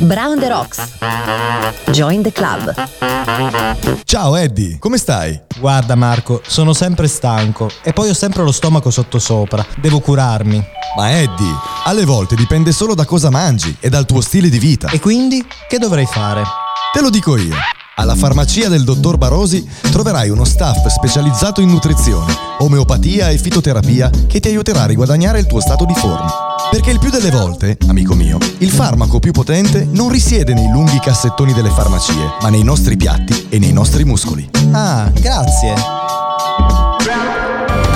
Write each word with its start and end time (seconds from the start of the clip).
Brown 0.00 0.38
the 0.38 0.46
Rocks. 0.46 0.80
Join 1.90 2.22
the 2.22 2.30
club. 2.30 2.72
Ciao 4.04 4.36
Eddie, 4.36 4.78
come 4.78 4.96
stai? 4.96 5.40
Guarda 5.58 5.96
Marco, 5.96 6.40
sono 6.46 6.72
sempre 6.72 7.08
stanco 7.08 7.68
e 7.82 7.92
poi 7.92 8.08
ho 8.10 8.14
sempre 8.14 8.44
lo 8.44 8.52
stomaco 8.52 8.92
sottosopra. 8.92 9.66
Devo 9.76 9.98
curarmi. 9.98 10.64
Ma 10.96 11.10
Eddie, 11.10 11.52
alle 11.84 12.04
volte 12.04 12.36
dipende 12.36 12.70
solo 12.70 12.94
da 12.94 13.04
cosa 13.06 13.28
mangi 13.30 13.76
e 13.80 13.88
dal 13.88 14.06
tuo 14.06 14.20
stile 14.20 14.48
di 14.48 14.60
vita. 14.60 14.88
E 14.88 15.00
quindi 15.00 15.44
che 15.68 15.78
dovrei 15.78 16.06
fare? 16.06 16.44
Te 16.92 17.00
lo 17.00 17.10
dico 17.10 17.36
io. 17.36 17.56
Alla 18.00 18.14
farmacia 18.14 18.68
del 18.68 18.84
dottor 18.84 19.18
Barosi 19.18 19.68
troverai 19.90 20.30
uno 20.30 20.44
staff 20.44 20.86
specializzato 20.86 21.60
in 21.60 21.68
nutrizione, 21.68 22.32
omeopatia 22.58 23.30
e 23.30 23.38
fitoterapia 23.38 24.08
che 24.28 24.38
ti 24.38 24.46
aiuterà 24.46 24.82
a 24.82 24.86
riguadagnare 24.86 25.40
il 25.40 25.46
tuo 25.46 25.58
stato 25.58 25.84
di 25.84 25.94
forma. 25.94 26.32
Perché 26.70 26.92
il 26.92 27.00
più 27.00 27.10
delle 27.10 27.32
volte, 27.32 27.76
amico 27.88 28.14
mio, 28.14 28.38
il 28.58 28.70
farmaco 28.70 29.18
più 29.18 29.32
potente 29.32 29.84
non 29.90 30.10
risiede 30.10 30.54
nei 30.54 30.70
lunghi 30.70 31.00
cassettoni 31.00 31.52
delle 31.52 31.70
farmacie, 31.70 32.36
ma 32.40 32.50
nei 32.50 32.62
nostri 32.62 32.96
piatti 32.96 33.46
e 33.48 33.58
nei 33.58 33.72
nostri 33.72 34.04
muscoli. 34.04 34.48
Ah, 34.70 35.10
grazie. 35.12 36.07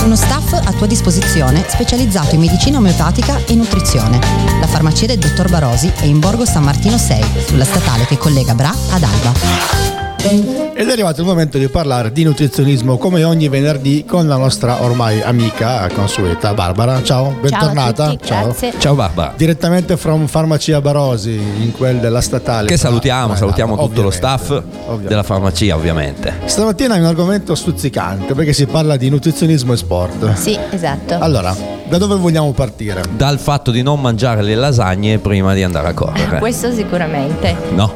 Uno 0.04 0.16
staff 0.16 0.52
a 0.52 0.72
tua 0.72 0.86
disposizione 0.86 1.64
specializzato 1.68 2.34
in 2.34 2.40
medicina 2.40 2.78
omeopatica 2.78 3.44
e 3.46 3.54
nutrizione. 3.54 4.18
La 4.60 4.66
farmacia 4.66 5.06
del 5.06 5.18
dottor 5.18 5.48
Barosi 5.48 5.92
è 5.94 6.04
in 6.04 6.18
Borgo 6.18 6.44
San 6.44 6.64
Martino 6.64 6.98
6, 6.98 7.24
sulla 7.46 7.64
statale 7.64 8.04
che 8.06 8.18
collega 8.18 8.54
Bra 8.54 8.70
ad 8.90 9.02
Alba. 9.02 10.01
Ed 10.24 10.88
è 10.88 10.92
arrivato 10.92 11.20
il 11.20 11.26
momento 11.26 11.58
di 11.58 11.66
parlare 11.66 12.12
di 12.12 12.22
nutrizionismo 12.22 12.96
come 12.96 13.24
ogni 13.24 13.48
venerdì 13.48 14.04
con 14.06 14.28
la 14.28 14.36
nostra 14.36 14.80
ormai 14.84 15.20
amica 15.20 15.88
consueta 15.92 16.54
Barbara. 16.54 17.02
Ciao, 17.02 17.34
bentornata. 17.40 18.04
Ciao, 18.04 18.06
a 18.06 18.10
tutti, 18.16 18.28
grazie. 18.28 18.72
Ciao 18.78 18.94
Barbara. 18.94 19.34
Direttamente 19.36 19.96
from 19.96 20.28
Farmacia 20.28 20.80
Barosi, 20.80 21.32
in 21.32 21.72
quel 21.72 21.96
della 21.98 22.20
statale. 22.20 22.68
Che 22.68 22.76
salutiamo, 22.76 23.32
Eh, 23.32 23.36
salutiamo 23.36 23.72
tutto 23.72 24.00
lo 24.00 24.08
ovviamente, 24.08 24.16
staff 24.16 24.50
ovviamente. 24.50 25.08
della 25.08 25.22
farmacia 25.24 25.74
ovviamente. 25.74 26.34
Stamattina 26.44 26.94
è 26.94 26.98
un 27.00 27.06
argomento 27.06 27.56
stuzzicante 27.56 28.34
perché 28.34 28.52
si 28.52 28.66
parla 28.66 28.96
di 28.96 29.08
nutrizionismo 29.10 29.72
e 29.72 29.76
sport. 29.76 30.34
Sì, 30.34 30.56
esatto. 30.70 31.16
Allora, 31.18 31.52
da 31.88 31.98
dove 31.98 32.14
vogliamo 32.14 32.52
partire? 32.52 33.02
Dal 33.16 33.40
fatto 33.40 33.72
di 33.72 33.82
non 33.82 34.00
mangiare 34.00 34.42
le 34.42 34.54
lasagne 34.54 35.18
prima 35.18 35.52
di 35.52 35.64
andare 35.64 35.88
a 35.88 35.94
correre. 35.94 36.38
Questo 36.38 36.72
sicuramente. 36.72 37.56
No, 37.74 37.92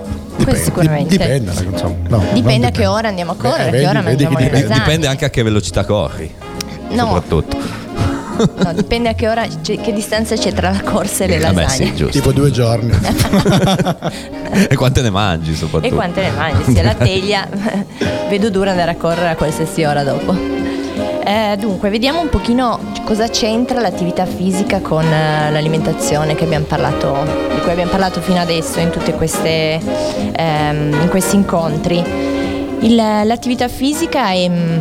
Questo 0.51 0.65
sicuramente. 0.65 1.17
Dipende, 1.17 1.53
insomma. 1.71 1.97
No, 2.09 2.25
Dipende 2.33 2.67
a 2.67 2.71
che 2.71 2.87
ora 2.87 3.09
andiamo 3.09 3.33
a 3.33 3.37
correre, 3.37 3.69
a 3.69 3.71
Beh, 3.71 3.79
che 3.81 3.87
ora 3.87 4.01
vedi, 4.03 4.17
vedi 4.17 4.23
mangiamo 4.25 4.39
le 4.39 4.45
dipende. 4.61 4.75
dipende 4.75 5.07
anche 5.07 5.25
a 5.25 5.31
che 5.31 5.43
velocità 5.43 5.85
corri. 5.85 6.35
No, 6.91 7.05
Soprattutto. 7.07 7.57
no, 8.63 8.73
dipende 8.75 9.09
a 9.09 9.15
che 9.15 9.29
ora, 9.29 9.47
cioè, 9.63 9.81
che 9.81 9.93
distanza 9.93 10.37
c'è 10.37 10.53
tra 10.53 10.71
la 10.71 10.83
corsa 10.83 11.25
e 11.25 11.29
le 11.29 11.39
Vabbè, 11.39 11.63
lasagne. 11.63 11.87
sì, 11.87 11.95
giusto. 11.95 12.13
Tipo 12.19 12.33
due 12.33 12.51
giorni. 12.51 12.91
e 14.69 14.75
quante 14.77 15.03
ne 15.03 15.11
mangi 15.11 15.55
soprattutto? 15.55 15.93
E 15.93 15.97
quante 15.97 16.21
ne 16.23 16.31
mangi? 16.31 16.73
Sia 16.73 16.83
la 16.83 16.95
teglia, 16.99 17.49
vedo 18.29 18.51
dura 18.51 18.71
andare 18.71 18.91
a 18.93 18.97
correre 18.97 19.31
a 19.31 19.35
qualsiasi 19.37 19.83
ora 19.85 20.03
dopo. 20.03 20.35
Eh, 21.29 21.57
dunque, 21.59 21.91
vediamo 21.91 22.21
un 22.21 22.29
pochino 22.29 22.79
cosa 23.03 23.27
c'entra 23.27 23.81
l'attività 23.81 24.27
fisica 24.27 24.81
con 24.81 25.03
eh, 25.03 25.51
l'alimentazione 25.51 26.37
parlato, 26.67 27.17
di 27.53 27.61
cui 27.63 27.73
abbiamo 27.73 27.91
parlato 27.91 28.21
fino 28.21 28.39
adesso 28.39 28.79
in 28.79 28.91
tutti 28.91 29.11
in 31.03 31.09
questi 31.11 31.35
incontri. 31.35 32.01
Il- 32.79 32.95
l'attività 32.95 33.67
fisica 33.67 34.29
è 34.31 34.49
mm, 34.49 34.79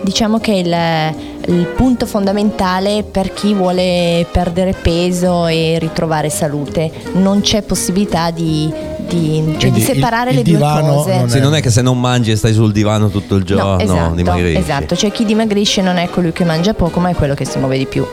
diciamo 0.00 0.38
che 0.38 0.52
il, 0.52 1.54
il 1.54 1.66
punto 1.66 2.06
fondamentale 2.06 3.02
per 3.02 3.34
chi 3.34 3.52
vuole 3.52 4.26
perdere 4.32 4.72
peso 4.72 5.46
e 5.48 5.76
ritrovare 5.78 6.30
salute. 6.30 6.90
Non 7.12 7.42
c'è 7.42 7.60
possibilità 7.60 8.30
di, 8.30 8.72
di- 9.14 9.54
cioè 9.58 9.70
di 9.70 9.78
il- 9.78 9.84
separare 9.84 10.30
il 10.30 10.36
le 10.36 10.42
due 10.42 10.58
cose. 10.58 11.16
non 11.18 11.28
Sì, 11.28 11.40
non 11.40 11.54
è 11.54 11.60
che 11.60 11.70
se 11.70 11.82
non 11.82 12.00
mangi 12.00 12.30
e 12.30 12.36
stai 12.36 12.52
sul 12.52 12.72
divano 12.72 13.08
tutto 13.08 13.34
il 13.36 13.44
giorno 13.44 13.74
No, 13.74 13.78
esatto, 13.80 14.14
dimagrisci. 14.14 14.58
esatto, 14.58 14.96
cioè 14.96 15.10
chi 15.12 15.24
dimagrisce 15.24 15.82
non 15.82 15.96
è 15.96 16.08
colui 16.08 16.32
che 16.32 16.44
mangia 16.44 16.74
poco, 16.74 17.00
ma 17.00 17.10
è 17.10 17.14
quello 17.14 17.34
che 17.34 17.44
si 17.44 17.58
muove 17.58 17.78
di 17.78 17.86
più. 17.86 18.06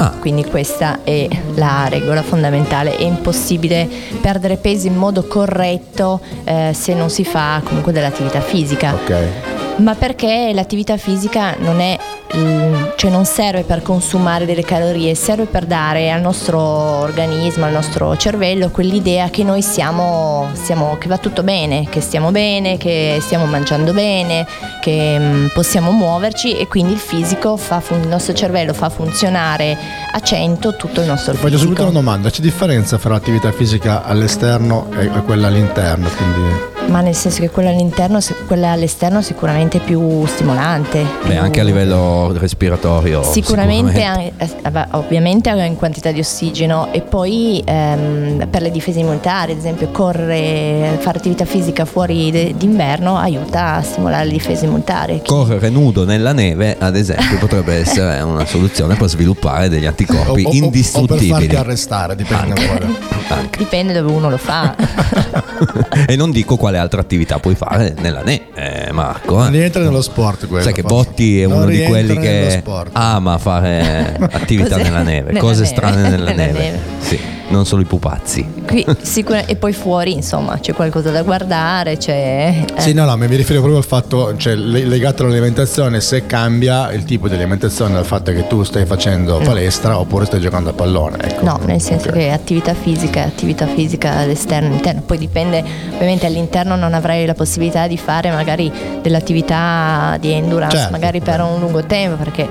Ah. 0.00 0.12
Quindi 0.20 0.44
questa 0.44 1.00
è 1.02 1.26
la 1.54 1.86
regola 1.88 2.22
fondamentale. 2.22 2.96
È 2.96 3.02
impossibile 3.02 3.88
perdere 4.20 4.56
peso 4.56 4.86
in 4.86 4.94
modo 4.96 5.24
corretto 5.26 6.20
eh, 6.44 6.70
se 6.72 6.94
non 6.94 7.10
si 7.10 7.24
fa 7.24 7.60
comunque 7.64 7.92
dell'attività 7.92 8.40
fisica. 8.40 8.94
ok. 8.94 9.67
Ma 9.78 9.94
perché 9.94 10.50
l'attività 10.52 10.96
fisica 10.96 11.54
non 11.58 11.78
è 11.80 11.96
mm, 12.36 12.74
cioè 12.96 13.10
non 13.12 13.24
serve 13.24 13.62
per 13.62 13.80
consumare 13.82 14.44
delle 14.44 14.62
calorie, 14.64 15.14
serve 15.14 15.44
per 15.44 15.66
dare 15.66 16.10
al 16.10 16.20
nostro 16.20 16.58
organismo, 16.60 17.64
al 17.64 17.72
nostro 17.72 18.16
cervello 18.16 18.70
quell'idea 18.70 19.30
che 19.30 19.44
noi 19.44 19.62
siamo, 19.62 20.48
siamo 20.54 20.96
che 20.98 21.06
va 21.06 21.18
tutto 21.18 21.44
bene, 21.44 21.86
che 21.88 22.00
stiamo 22.00 22.32
bene, 22.32 22.76
che 22.76 23.18
stiamo 23.20 23.46
mangiando 23.46 23.92
bene, 23.92 24.46
che 24.80 25.16
mm, 25.16 25.46
possiamo 25.54 25.92
muoverci 25.92 26.56
e 26.56 26.66
quindi 26.66 26.92
il 26.94 26.98
fisico 26.98 27.56
fa 27.56 27.78
fun- 27.78 28.00
il 28.02 28.08
nostro 28.08 28.34
cervello 28.34 28.72
fa 28.74 28.88
funzionare 28.88 29.76
a 30.12 30.18
100 30.18 30.74
tutto 30.74 31.00
il 31.02 31.06
nostro 31.06 31.34
Ti 31.34 31.38
fisico. 31.38 31.58
subito 31.60 31.82
una 31.82 31.92
domanda, 31.92 32.30
c'è 32.30 32.40
differenza 32.40 32.98
fra 32.98 33.10
l'attività 33.10 33.52
fisica 33.52 34.02
all'esterno 34.02 34.88
e 34.98 35.04
e 35.06 35.22
quella 35.22 35.46
all'interno? 35.46 36.08
Quindi... 36.08 36.77
Ma 36.88 37.00
nel 37.02 37.14
senso 37.14 37.40
che 37.40 37.50
quella 37.50 37.68
all'interno, 37.70 38.18
quella 38.46 38.70
all'esterno 38.70 39.20
sicuramente 39.20 39.76
è 39.78 39.80
più 39.80 40.24
stimolante. 40.26 41.02
Beh, 41.22 41.28
più- 41.28 41.38
anche 41.38 41.60
a 41.60 41.64
livello 41.64 42.32
respiratorio. 42.36 43.22
Sicuramente, 43.22 44.02
an- 44.02 44.20
eh, 44.36 44.86
ovviamente 44.92 45.50
in 45.50 45.76
quantità 45.76 46.10
di 46.12 46.20
ossigeno 46.20 46.88
e 46.92 47.02
poi 47.02 47.62
ehm, 47.64 48.46
per 48.50 48.62
le 48.62 48.70
difese 48.70 49.00
immunitarie, 49.00 49.52
ad 49.54 49.60
esempio 49.60 49.88
correre, 49.90 50.96
fare 51.00 51.18
attività 51.18 51.44
fisica 51.44 51.84
fuori 51.84 52.30
de- 52.30 52.54
d'inverno 52.56 53.16
aiuta 53.18 53.74
a 53.74 53.82
stimolare 53.82 54.24
le 54.24 54.32
difese 54.32 54.64
immunitarie. 54.64 55.20
Chi- 55.20 55.28
Correre 55.28 55.68
nudo 55.68 56.04
nella 56.06 56.32
neve, 56.32 56.74
ad 56.78 56.96
esempio, 56.96 57.36
potrebbe 57.38 57.74
essere 57.74 58.20
una 58.22 58.46
soluzione 58.46 58.94
per 58.96 59.08
sviluppare 59.08 59.68
degli 59.68 59.84
anticorpi 59.86 60.42
o, 60.42 60.46
o- 60.46 60.48
o 60.48 60.52
per 60.52 60.54
indistruttibili. 60.64 61.28
farti 61.30 61.56
arrestare, 61.56 62.16
dipende 62.16 62.60
Anche. 62.60 62.96
Anche. 63.28 63.58
Dipende 63.58 63.92
dove 63.92 64.10
uno 64.10 64.30
lo 64.30 64.38
fa. 64.38 64.74
e 66.06 66.16
non 66.16 66.30
dico 66.30 66.56
quale 66.56 66.77
altra 66.78 67.00
attività 67.00 67.38
puoi 67.38 67.54
fare 67.54 67.94
nella 67.98 68.22
neve, 68.22 68.46
eh, 68.54 68.92
Marco. 68.92 69.36
Non 69.36 69.48
eh. 69.48 69.58
rientra 69.58 69.82
nello 69.82 70.00
sport 70.02 70.46
quello. 70.46 70.62
Sai 70.64 70.72
che 70.72 70.82
forse. 70.82 70.96
Botti 70.96 71.40
è 71.42 71.46
Non 71.46 71.58
uno 71.58 71.66
di 71.66 71.82
quelli 71.84 72.16
che 72.16 72.62
ama 72.92 73.36
fare 73.38 74.16
attività 74.32 74.76
nella 74.76 75.02
neve, 75.02 75.28
Nella 75.28 75.40
cose 75.40 75.62
neve. 75.62 75.74
strane 75.74 76.02
nella, 76.02 76.16
Nella 76.16 76.32
neve. 76.32 76.58
neve. 76.58 76.78
Sì, 77.00 77.18
non 77.48 77.64
solo 77.66 77.82
i 77.82 77.84
pupazzi. 77.84 78.46
Qui 78.66 78.84
sicura- 79.00 79.44
e 79.46 79.56
poi 79.56 79.72
fuori, 79.72 80.12
insomma, 80.12 80.58
c'è 80.58 80.74
qualcosa 80.74 81.10
da 81.10 81.22
guardare, 81.22 81.96
c'è... 81.96 82.64
eh. 82.76 82.80
Sì, 82.80 82.92
no, 82.92 83.04
no, 83.04 83.16
mi 83.16 83.26
riferivo 83.26 83.60
proprio 83.64 83.76
al 83.78 83.84
fatto, 83.84 84.36
cioè 84.36 84.54
le- 84.54 84.84
legato 84.84 85.22
all'alimentazione, 85.24 86.00
se 86.00 86.26
cambia 86.26 86.92
il 86.92 87.04
tipo 87.04 87.28
di 87.28 87.34
alimentazione 87.34 87.94
dal 87.94 88.04
fatto 88.04 88.32
che 88.32 88.46
tu 88.46 88.62
stai 88.64 88.84
facendo 88.86 89.38
palestra 89.38 89.98
oppure 89.98 90.26
stai 90.26 90.40
giocando 90.40 90.70
a 90.70 90.72
pallone. 90.74 91.16
Ecco. 91.22 91.44
No, 91.44 91.58
nel 91.64 91.80
senso 91.80 92.08
Ok. 92.08 92.14
che 92.14 92.30
attività 92.30 92.74
fisica 92.74 93.20
è 93.22 93.26
attività 93.26 93.66
fisica 93.66 94.16
all'esterno 94.16 94.68
all'interno. 94.68 95.02
Poi 95.06 95.18
dipende, 95.18 95.64
ovviamente 95.94 96.26
all'interno 96.26 96.76
non 96.76 96.92
avrai 96.94 97.24
la 97.26 97.34
possibilità 97.34 97.86
di 97.86 97.96
fare 97.96 98.30
magari 98.30 98.70
dell'attività 99.00 100.16
di 100.20 100.30
endurance, 100.32 100.76
Certo, 100.76 100.92
magari 100.92 101.20
per 101.20 101.40
un 101.40 101.60
lungo 101.60 101.84
tempo, 101.84 102.16
perché 102.22 102.48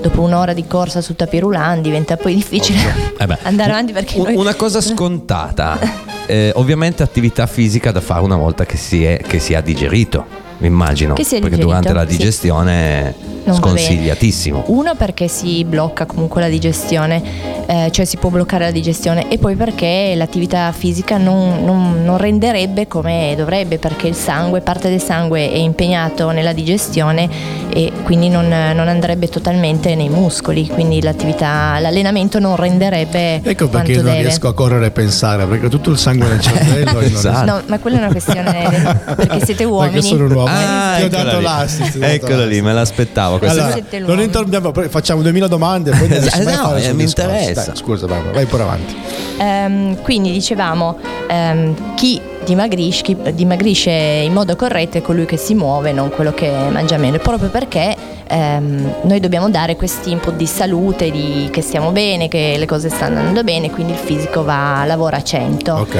dopo 0.00 0.22
un'ora 0.22 0.52
di 0.52 0.66
corsa 0.66 1.00
su 1.00 1.14
tapirulan 1.14 1.80
diventa 1.82 2.16
poi 2.16 2.34
difficile 2.34 2.78
Eh 3.18 3.38
andare 3.42 3.70
avanti 3.72 3.92
perché 3.92 4.18
un- 4.18 4.24
noi- 4.24 4.36
Una 4.36 4.54
cosa 4.54 4.80
scontata, 4.80 5.78
eh, 6.26 6.52
ovviamente 6.56 7.02
attività 7.02 7.46
fisica 7.46 7.92
da 7.92 8.00
fare 8.00 8.22
una 8.22 8.36
volta 8.36 8.64
che 8.66 8.76
si, 8.76 9.04
è, 9.04 9.18
che 9.26 9.38
si 9.38 9.54
ha 9.54 9.60
digerito, 9.60 10.24
immagino, 10.66 11.14
Che 11.14 11.24
si 11.24 11.36
è 11.36 11.40
perché 11.40 11.56
digerito, 11.56 11.66
durante 11.66 11.92
la 11.92 12.08
sì. 12.08 12.16
digestione 12.16 13.14
bene. 13.44 13.56
sconsigliatissimo. 13.56 14.64
Uno 14.66 14.94
perché 14.94 15.28
si 15.28 15.64
blocca 15.64 16.06
comunque 16.06 16.40
la 16.40 16.48
digestione, 16.48 17.22
eh, 17.66 17.88
cioè 17.90 18.04
si 18.04 18.16
può 18.16 18.28
bloccare 18.30 18.64
la 18.64 18.70
digestione 18.70 19.28
e 19.28 19.38
poi 19.38 19.54
perché 19.56 20.12
l'attività 20.16 20.70
fisica 20.72 21.16
non, 21.16 21.64
non- 21.64 22.04
non 22.04 22.18
renderebbe 22.18 22.86
come 22.86 23.34
dovrebbe 23.36 23.78
perché 23.78 24.08
il 24.08 24.14
sangue, 24.14 24.60
parte 24.60 24.88
del 24.90 25.00
sangue 25.00 25.50
è 25.50 25.56
impegnato 25.56 26.30
nella 26.30 26.52
digestione 26.52 27.28
e 27.70 27.90
quindi 28.04 28.28
non, 28.28 28.48
non 28.48 28.88
andrebbe 28.88 29.28
totalmente 29.28 29.94
nei 29.94 30.08
muscoli, 30.08 30.66
quindi 30.68 31.00
l'attività, 31.00 31.78
l'allenamento 31.78 32.38
non 32.38 32.56
renderebbe 32.56 33.40
Ecco 33.42 33.68
quanto 33.68 33.86
perché 33.88 33.94
non 34.02 34.04
deve. 34.12 34.22
riesco 34.22 34.48
a 34.48 34.54
correre 34.54 34.86
e 34.86 34.90
pensare, 34.90 35.46
perché 35.46 35.68
tutto 35.68 35.90
il 35.90 35.98
sangue 35.98 36.28
nel 36.28 36.40
cervello. 36.42 36.92
non 36.92 37.02
Esatto. 37.04 37.44
No, 37.50 37.62
ma 37.66 37.78
quella 37.78 37.96
è 37.96 38.00
una 38.00 38.10
questione 38.10 38.68
perché 39.16 39.44
siete 39.44 39.64
uomini. 39.64 39.92
Perché 39.92 40.06
sono 40.06 40.24
un 40.24 40.32
uomo. 40.32 40.48
Ah, 40.50 40.96
Ti 40.96 41.02
ho 41.02 41.06
eccola 41.06 41.22
dato 41.24 41.36
lì. 41.38 41.42
l'assist. 41.44 41.98
Eccola 42.00 42.44
lì, 42.46 42.60
me 42.62 42.72
l'aspettavo. 42.72 43.38
Allora, 43.42 43.76
non 44.06 44.20
interrompiamo, 44.20 44.70
poi 44.72 44.88
facciamo 44.88 45.22
2000 45.22 45.46
domande 45.46 45.90
poi 45.90 46.08
no, 46.08 46.18
fare 46.18 46.80
eh, 46.80 46.84
sul 46.84 46.94
mi 46.94 47.02
interessa. 47.04 47.64
Dai, 47.66 47.76
scusa, 47.76 48.06
Barbara, 48.06 48.32
vai 48.32 48.46
pure 48.46 48.62
avanti. 48.62 48.96
Ehm, 49.38 50.02
quindi 50.02 50.32
dicevamo, 50.32 50.98
ehm, 51.28 51.94
chi 51.94 52.20
dimagrisce, 52.44 53.02
chi 53.02 53.16
dimagrisce 53.34 53.90
in 53.90 54.32
modo 54.32 54.56
corretto 54.56 54.98
è 54.98 55.02
colui 55.02 55.26
che 55.26 55.36
si 55.36 55.54
muove, 55.54 55.92
non 55.92 56.10
quello 56.10 56.32
che 56.32 56.50
mangia 56.70 56.96
meno, 56.96 57.18
proprio 57.18 57.48
perché 57.48 57.96
ehm, 58.30 58.94
noi 59.02 59.20
dobbiamo 59.20 59.50
dare 59.50 59.76
questi 59.76 60.10
input 60.12 60.34
di 60.36 60.46
salute, 60.46 61.10
di 61.10 61.48
che 61.50 61.60
stiamo 61.60 61.90
bene, 61.90 62.28
che 62.28 62.54
le 62.56 62.66
cose 62.66 62.88
stanno 62.88 63.18
andando 63.18 63.42
bene, 63.44 63.70
quindi 63.70 63.92
il 63.92 63.98
fisico 63.98 64.44
va, 64.44 64.84
lavora 64.86 65.16
a 65.18 65.22
100. 65.22 65.72
Ok. 65.74 65.96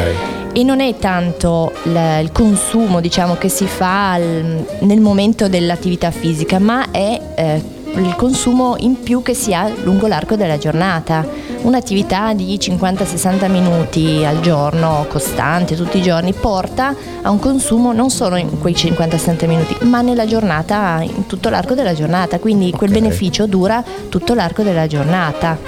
e 0.52 0.64
non 0.64 0.80
è 0.80 0.96
tanto 0.96 1.72
l- 1.84 2.20
il 2.22 2.32
consumo 2.32 3.00
diciamo, 3.00 3.36
che 3.36 3.48
si 3.48 3.66
fa 3.66 4.12
al- 4.14 4.64
nel 4.80 4.98
momento 5.00 5.48
dell'attività 5.48 6.10
fisica, 6.10 6.58
ma 6.58 6.90
è 6.90 7.20
eh, 7.36 7.62
il 7.96 8.14
consumo 8.16 8.76
in 8.78 9.00
più 9.02 9.22
che 9.22 9.34
si 9.34 9.52
ha 9.54 9.68
lungo 9.82 10.06
l'arco 10.06 10.36
della 10.36 10.58
giornata. 10.58 11.26
Un'attività 11.62 12.32
di 12.32 12.56
50-60 12.58 13.50
minuti 13.50 14.24
al 14.24 14.40
giorno, 14.40 15.04
costante 15.08 15.76
tutti 15.76 15.98
i 15.98 16.02
giorni, 16.02 16.32
porta 16.32 16.94
a 17.22 17.30
un 17.30 17.38
consumo 17.38 17.92
non 17.92 18.08
solo 18.10 18.36
in 18.36 18.58
quei 18.58 18.72
50-60 18.74 19.46
minuti, 19.46 19.76
ma 19.84 20.00
nella 20.00 20.24
giornata, 20.26 21.00
in 21.02 21.26
tutto 21.26 21.50
l'arco 21.50 21.74
della 21.74 21.92
giornata. 21.94 22.38
Quindi 22.38 22.70
quel 22.70 22.90
Ok. 22.90 22.98
beneficio 22.98 23.46
dura 23.46 23.84
tutto 24.08 24.32
l'arco 24.34 24.62
della 24.62 24.86
giornata. 24.86 25.58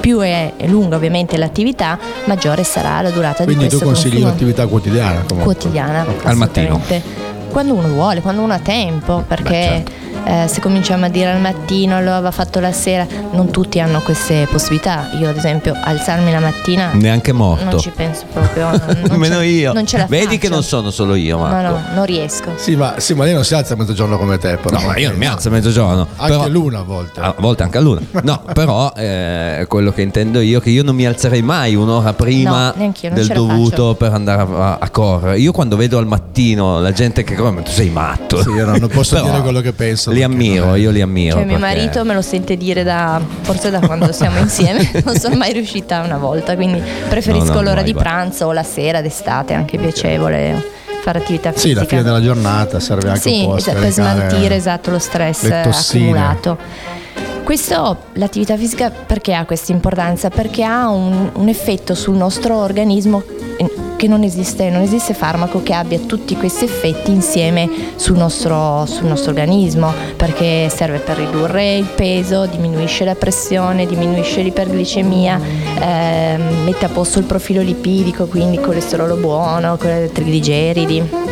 Più 0.00 0.18
è, 0.20 0.52
lunga 0.66 0.96
ovviamente 0.96 1.36
l'attività, 1.38 1.98
maggiore 2.24 2.64
sarà 2.64 3.00
la 3.02 3.10
durata 3.10 3.44
Quindi 3.44 3.64
di 3.64 3.70
tu 3.70 3.76
questo 3.78 3.84
consigli 3.86 4.10
consumo 4.12 4.28
un'attività 4.28 4.66
quotidiana 4.66 5.24
comunque. 5.26 5.44
quotidiana 5.54 6.06
Al 6.24 6.36
mattino. 6.36 6.80
quando 7.50 7.74
uno 7.74 7.88
vuole 7.88 8.20
quando 8.22 8.40
uno 8.42 8.52
ha 8.54 8.58
tempo 8.60 9.22
perché 9.26 9.52
certo. 9.52 9.90
Eh, 10.24 10.46
se 10.48 10.60
cominciamo 10.60 11.04
a 11.06 11.08
dire 11.08 11.30
al 11.30 11.40
mattino 11.40 11.96
allora 11.96 12.20
va 12.20 12.30
fatto 12.30 12.60
la 12.60 12.72
sera 12.72 13.06
non 13.32 13.50
tutti 13.50 13.80
hanno 13.80 14.00
queste 14.00 14.46
possibilità 14.50 15.08
io 15.18 15.28
ad 15.28 15.36
esempio 15.36 15.74
alzarmi 15.82 16.30
la 16.30 16.40
mattina 16.40 16.90
Neanche 16.92 17.32
morto. 17.32 17.64
non 17.64 17.78
ci 17.78 17.90
penso 17.90 18.24
proprio 18.32 18.70
non, 18.70 19.02
Nemmeno 19.10 19.40
io. 19.42 19.72
non 19.72 19.86
ce 19.86 19.96
la 19.98 20.06
Vedi 20.06 20.24
faccio. 20.26 20.38
che 20.38 20.48
non 20.48 20.62
sono 20.62 20.90
solo 20.90 21.14
io, 21.14 21.36
no 21.36 21.42
Marco. 21.42 21.70
no 21.72 21.82
non 21.94 22.04
riesco 22.04 22.52
Sì 22.56 22.76
ma, 22.76 22.94
sì, 22.98 23.14
ma 23.14 23.24
lei 23.24 23.34
non 23.34 23.44
si 23.44 23.54
alza 23.54 23.74
a 23.74 23.76
mezzogiorno 23.76 24.18
come 24.18 24.38
te. 24.38 24.56
Però. 24.56 24.78
No, 24.78 24.86
ma 24.86 24.96
io 24.98 25.08
non 25.10 25.18
mi 25.18 25.26
alzo 25.26 25.48
a 25.48 25.50
mezzogiorno. 25.50 26.06
Anche 26.16 26.32
però- 26.36 26.48
l'una 26.48 26.78
a 26.80 26.82
volte. 26.82 27.20
A 27.20 27.34
volte 27.38 27.62
anche 27.62 27.78
a 27.78 27.80
luna. 27.80 28.00
No, 28.22 28.42
però 28.52 28.92
eh, 28.96 29.64
quello 29.68 29.92
che 29.92 30.02
intendo 30.02 30.40
io 30.40 30.58
è 30.58 30.62
che 30.62 30.70
io 30.70 30.82
non 30.82 30.94
mi 30.94 31.06
alzerei 31.06 31.42
mai 31.42 31.74
un'ora 31.74 32.12
prima 32.12 32.72
No, 32.76 32.92
del 33.12 33.26
dovuto 33.28 33.70
faccio. 33.88 33.94
per 33.94 34.12
andare 34.12 34.42
a, 34.42 34.78
a 34.80 34.90
correre. 34.90 35.38
Io 35.38 35.52
quando 35.52 35.76
vedo 35.76 35.98
al 35.98 36.06
mattino 36.06 36.80
la 36.80 36.92
gente 36.92 37.22
che 37.24 37.34
corre, 37.34 37.50
ma 37.52 37.62
tu 37.62 37.70
sei 37.70 37.90
matto. 37.90 38.42
Sì, 38.42 38.50
io 38.50 38.64
non- 38.64 38.78
non 38.78 38.88
posso 38.88 39.14
Però 39.20 39.26
dire 39.28 39.40
quello 39.42 39.60
che 39.60 39.72
penso, 39.72 40.09
Li 40.12 40.20
perché 40.20 40.34
ammiro, 40.34 40.64
non 40.66 40.78
io 40.78 40.90
li 40.90 41.00
ammiro. 41.00 41.36
Cioè, 41.36 41.44
mio 41.44 41.58
perché- 41.58 41.74
marito 41.76 42.04
me 42.04 42.14
lo 42.14 42.22
sente 42.22 42.56
dire 42.56 42.82
da 42.82 43.20
forse 43.42 43.70
da 43.70 43.80
quando 43.80 44.12
siamo 44.12 44.38
insieme, 44.40 44.90
non 45.04 45.16
sono 45.16 45.36
mai 45.36 45.52
riuscita 45.52 46.00
una 46.02 46.18
volta, 46.18 46.54
quindi 46.54 46.82
preferisco 47.08 47.46
No, 47.46 47.54
no, 47.54 47.60
l'ora 47.62 47.74
mai, 47.76 47.84
di 47.84 47.92
guarda. 47.92 48.10
pranzo 48.10 48.46
o 48.46 48.52
la 48.52 48.62
sera 48.62 49.00
d'estate, 49.00 49.54
anche 49.54 49.78
piacevole 49.78 50.78
fare 51.02 51.18
attività 51.18 51.50
Sì, 51.52 51.60
fisica. 51.60 51.80
la 51.80 51.86
fine 51.86 52.02
della 52.02 52.20
giornata 52.20 52.78
serve 52.78 53.08
anche 53.08 53.20
Sì, 53.20 53.38
un 53.40 53.44
po' 53.46 53.54
a 53.54 53.56
esatto, 53.58 53.78
per 53.80 53.90
smaltire 53.90 54.54
esatto, 54.54 54.90
lo 54.90 54.98
stress 54.98 55.50
accumulato. 55.50 56.58
Questo, 57.50 57.96
l'attività 58.12 58.56
fisica 58.56 58.90
perché 58.92 59.34
ha 59.34 59.44
questa 59.44 59.72
importanza? 59.72 60.30
Perché 60.30 60.62
ha 60.62 60.88
un, 60.88 61.30
un 61.34 61.48
effetto 61.48 61.96
sul 61.96 62.14
nostro 62.14 62.54
organismo 62.54 63.24
eh, 63.56 63.68
che 63.96 64.06
non 64.06 64.22
esiste, 64.22 64.70
non 64.70 64.82
esiste 64.82 65.14
farmaco 65.14 65.60
che 65.60 65.74
abbia 65.74 65.98
tutti 65.98 66.36
questi 66.36 66.66
effetti 66.66 67.10
insieme 67.10 67.68
sul 67.96 68.16
nostro, 68.16 68.86
sul 68.86 69.08
nostro 69.08 69.30
organismo, 69.30 69.92
perché 70.14 70.68
serve 70.68 70.98
per 71.00 71.16
ridurre 71.16 71.78
il 71.78 71.88
peso, 71.92 72.46
diminuisce 72.46 73.04
la 73.04 73.16
pressione, 73.16 73.84
diminuisce 73.84 74.42
l'iperglicemia, 74.42 75.40
ehm, 75.80 76.62
mette 76.62 76.84
a 76.84 76.88
posto 76.88 77.18
il 77.18 77.24
profilo 77.24 77.62
lipidico, 77.62 78.26
quindi 78.26 78.60
colesterolo 78.60 79.16
buono, 79.16 79.76
trigligeridi 79.76 81.29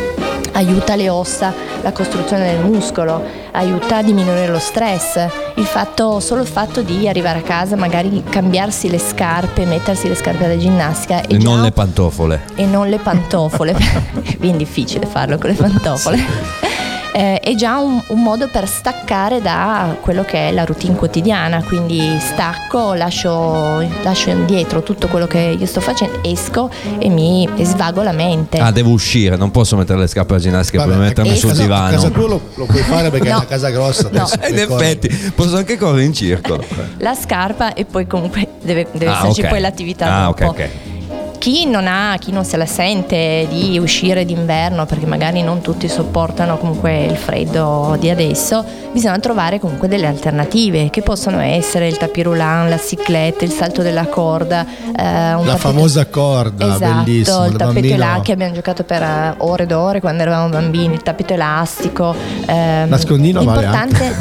aiuta 0.53 0.95
le 0.95 1.09
ossa, 1.09 1.53
la 1.81 1.91
costruzione 1.91 2.53
del 2.53 2.63
muscolo, 2.65 3.21
aiuta 3.51 3.97
a 3.97 4.01
diminuire 4.03 4.47
lo 4.47 4.59
stress. 4.59 5.25
Il 5.55 5.65
fatto, 5.65 6.19
solo 6.19 6.41
il 6.41 6.47
fatto 6.47 6.81
di 6.81 7.07
arrivare 7.07 7.39
a 7.39 7.41
casa, 7.41 7.75
magari 7.75 8.23
cambiarsi 8.29 8.89
le 8.89 8.99
scarpe, 8.99 9.65
mettersi 9.65 10.07
le 10.07 10.15
scarpe 10.15 10.47
da 10.47 10.57
ginnastica 10.57 11.21
e, 11.21 11.35
E 11.35 11.37
non 11.37 11.61
le 11.61 11.71
pantofole. 11.71 12.41
e 12.55 12.65
non 12.65 12.87
le 12.89 12.97
pantofole, 12.97 13.73
è 14.23 14.35
ben 14.37 14.57
difficile 14.57 15.05
farlo 15.05 15.37
con 15.37 15.49
le 15.49 15.55
pantofole. 15.61 16.68
Eh, 17.11 17.39
è 17.39 17.55
già 17.55 17.79
un, 17.79 17.99
un 18.09 18.21
modo 18.21 18.47
per 18.49 18.67
staccare 18.67 19.41
da 19.41 19.97
quello 19.99 20.23
che 20.23 20.49
è 20.49 20.51
la 20.51 20.63
routine 20.63 20.95
quotidiana, 20.95 21.63
quindi 21.63 22.17
stacco, 22.19 22.93
lascio, 22.93 23.79
lascio 24.03 24.29
indietro 24.29 24.83
tutto 24.83 25.07
quello 25.07 25.25
che 25.25 25.55
io 25.59 25.65
sto 25.65 25.81
facendo, 25.81 26.19
esco 26.23 26.69
e 26.99 27.09
mi 27.09 27.49
e 27.55 27.65
svago 27.65 28.03
la 28.03 28.11
mente. 28.11 28.59
Ah, 28.59 28.71
devo 28.71 28.91
uscire, 28.91 29.35
non 29.37 29.49
posso 29.51 29.75
mettere 29.75 29.97
le 29.99 30.07
scarpe 30.07 30.33
da 30.33 30.39
ginnastica 30.39 30.79
Vabbè, 30.85 30.91
per 30.91 30.99
mettermi 31.07 31.35
sul 31.35 31.49
casa- 31.49 31.61
divano. 31.63 31.87
A 31.87 31.91
casa 31.91 32.09
tua 32.09 32.27
lo, 32.27 32.41
lo 32.55 32.65
puoi 32.65 32.81
fare 32.83 33.09
perché 33.09 33.27
No. 33.29 33.33
è 33.33 33.37
una 33.37 33.45
casa 33.47 33.69
grossa 33.69 34.09
No. 34.11 34.23
adesso. 34.23 34.47
In 34.47 34.57
effetti, 34.59 35.07
posso 35.35 35.55
anche 35.57 35.77
correre 35.77 36.03
in 36.03 36.13
circolo. 36.13 36.63
la 36.97 37.15
scarpa 37.15 37.73
e 37.73 37.85
poi 37.85 38.05
comunque 38.05 38.47
deve, 38.61 38.85
deve 38.91 39.11
Ah, 39.11 39.17
esserci 39.19 39.41
ok. 39.41 39.47
poi 39.47 39.59
l'attività 39.61 40.05
Ah, 40.13 40.25
dopo. 40.25 40.45
ok, 40.45 40.49
ok. 40.49 40.69
Chi 41.39 41.65
non 41.65 41.87
ha, 41.87 42.17
chi 42.19 42.31
non 42.33 42.43
se 42.43 42.57
la 42.57 42.65
sente 42.65 43.47
di 43.49 43.79
uscire 43.79 44.25
d'inverno 44.25 44.85
perché 44.85 45.05
magari 45.05 45.41
non 45.41 45.61
tutti 45.61 45.87
sopportano 45.87 46.57
comunque 46.57 47.05
il 47.05 47.15
freddo 47.15 47.95
di 47.97 48.09
adesso, 48.09 48.63
bisogna 48.91 49.17
trovare 49.19 49.57
comunque 49.57 49.87
delle 49.87 50.05
alternative 50.05 50.89
che 50.89 51.01
possono 51.01 51.39
essere 51.39 51.87
il 51.87 51.95
tapirulan, 51.97 52.67
la 52.67 52.77
ciclette, 52.77 53.45
il 53.45 53.51
salto 53.51 53.81
della 53.81 54.07
corda, 54.07 54.65
eh, 54.65 55.01
La 55.01 55.35
tappeto- 55.37 55.57
famosa 55.57 56.05
corda, 56.07 56.75
esatto, 56.75 57.03
bellissimo. 57.05 57.45
il 57.45 57.51
tappeto 57.53 57.65
bambino. 57.73 57.93
elastico 57.95 58.21
che 58.23 58.31
abbiamo 58.33 58.53
giocato 58.53 58.83
per 58.83 59.01
eh, 59.01 59.33
ore 59.37 59.63
ed 59.63 59.71
ore 59.71 59.99
quando 60.01 60.21
eravamo 60.23 60.49
bambini, 60.49 60.93
il 60.95 61.01
tappeto 61.03 61.33
elastico. 61.33 62.13
ehm, 62.47 62.89
Nascondino 62.89 63.43
vale 63.45 63.61
L'importante 63.61 64.15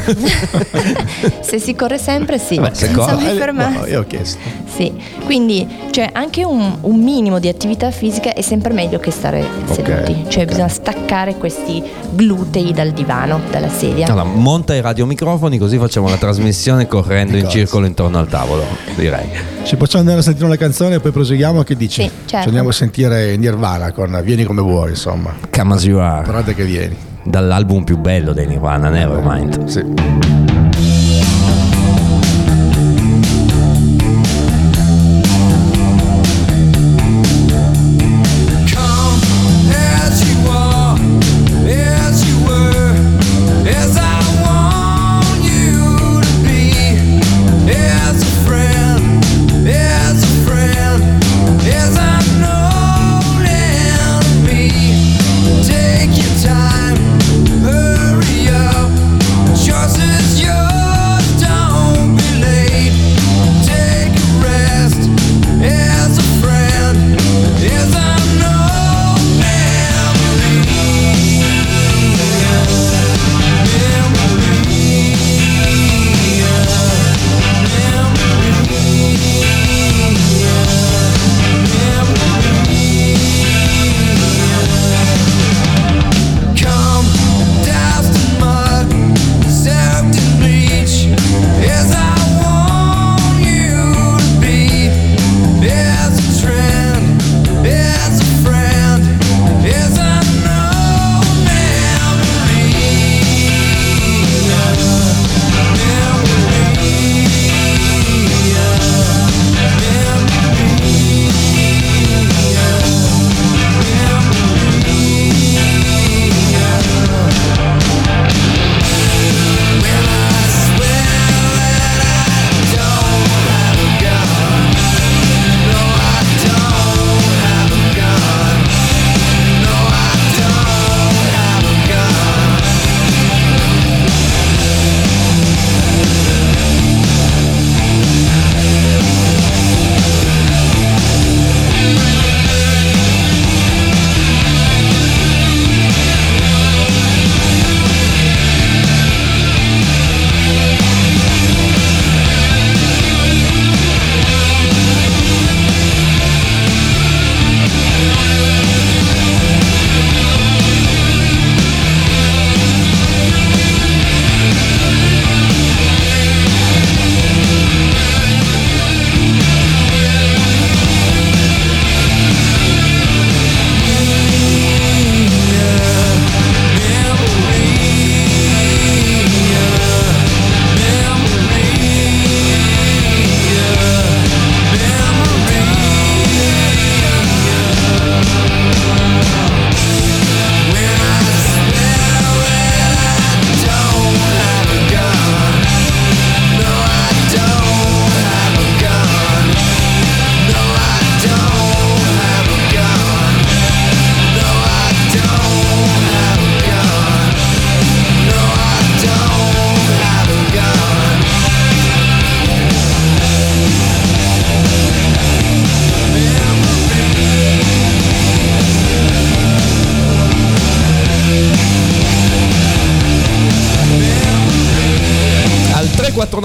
se 1.43 1.59
si 1.59 1.75
corre 1.75 1.99
sempre 1.99 2.39
sì, 2.39 2.61
se 2.73 2.87
senza 2.87 3.17
mai 3.17 3.35
Eh, 3.35 3.39
fermarsi. 3.39 3.79
no, 3.79 3.87
io 3.87 4.01
ho 4.03 4.07
chiesto. 4.07 4.39
Sì, 4.73 4.93
quindi 5.25 5.67
cioè, 5.91 6.11
anche 6.13 6.45
un, 6.45 6.77
un 6.83 7.07
minimo 7.09 7.39
di 7.39 7.49
attività 7.49 7.91
fisica 7.91 8.35
è 8.35 8.43
sempre 8.43 8.75
meglio 8.75 8.99
che 8.99 9.11
stare 9.11 9.43
seduti, 9.65 10.27
cioè 10.29 10.43
ok. 10.43 10.49
bisogna 10.49 10.69
staccare 10.69 11.37
questi 11.37 11.83
glutei 12.11 12.75
dal 12.75 12.91
divano, 12.91 13.41
dalla 13.51 13.71
sedia. 13.71 14.05
Allora, 14.05 14.25
monta 14.25 14.75
i 14.75 14.83
radiomicrofoni 14.83 15.57
così 15.57 15.79
facciamo 15.79 16.11
la 16.11 16.19
trasmissione 16.19 16.87
correndo 16.87 17.39
in 17.39 17.49
circolo 17.49 17.87
intorno 17.87 18.19
al 18.19 18.29
tavolo, 18.29 18.63
direi. 18.95 19.27
Ci 19.65 19.77
possiamo 19.77 20.01
andare 20.05 20.21
a 20.21 20.23
sentire 20.23 20.45
una 20.45 20.57
canzone 20.57 20.97
e 20.97 21.01
poi 21.01 21.11
proseguiamo? 21.11 21.63
Che 21.63 21.77
dici? 21.77 22.03
Sì, 22.03 22.11
certo. 22.27 22.41
Ci 22.41 22.47
andiamo 22.49 22.69
a 22.69 22.73
sentire 22.73 23.37
Nirvana 23.39 23.91
con 23.93 24.21
Vieni 24.23 24.45
come 24.45 24.61
vuoi, 24.61 24.91
insomma. 24.91 25.35
Come 25.51 25.75
as 25.75 25.85
you 25.85 25.99
are, 25.99 26.29
Guarda 26.29 26.53
che 26.53 26.65
vieni. 26.65 26.95
dall'album 27.25 27.85
più 27.85 27.97
bello 27.97 28.35
dei 28.35 28.47
Nirvana, 28.47 28.91
Nevermind. 28.91 29.65
Sì. 29.65 30.38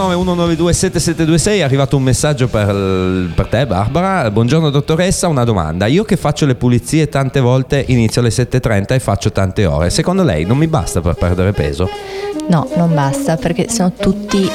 349 0.03 0.15
192 0.15 0.74
7726 0.74 1.60
è 1.60 1.62
arrivato 1.62 1.95
un 1.95 2.03
messaggio 2.03 2.48
per, 2.48 3.31
per 3.33 3.48
te 3.48 3.65
Barbara. 3.65 4.29
Buongiorno 4.29 4.69
dottoressa, 4.69 5.27
una 5.27 5.43
domanda. 5.43 5.86
Io 5.86 6.03
che 6.03 6.17
faccio 6.17 6.45
le 6.45 6.55
pulizie 6.55 7.07
tante 7.07 7.39
volte 7.39 7.83
inizio 7.88 8.22
alle 8.22 8.29
7.30 8.29 8.93
e 8.93 9.00
faccio 9.00 9.31
tante 9.31 9.65
ore. 9.65 9.89
Secondo 9.89 10.24
lei 10.24 10.45
non 10.45 10.57
mi 10.57 10.67
basta 10.67 11.01
per 11.01 11.15
perdere 11.15 11.53
peso? 11.53 11.89
No, 12.50 12.67
non 12.75 12.93
basta 12.93 13.38
perché 13.38 13.69
se 13.69 13.83
no 13.83 13.93
tutti 13.93 14.50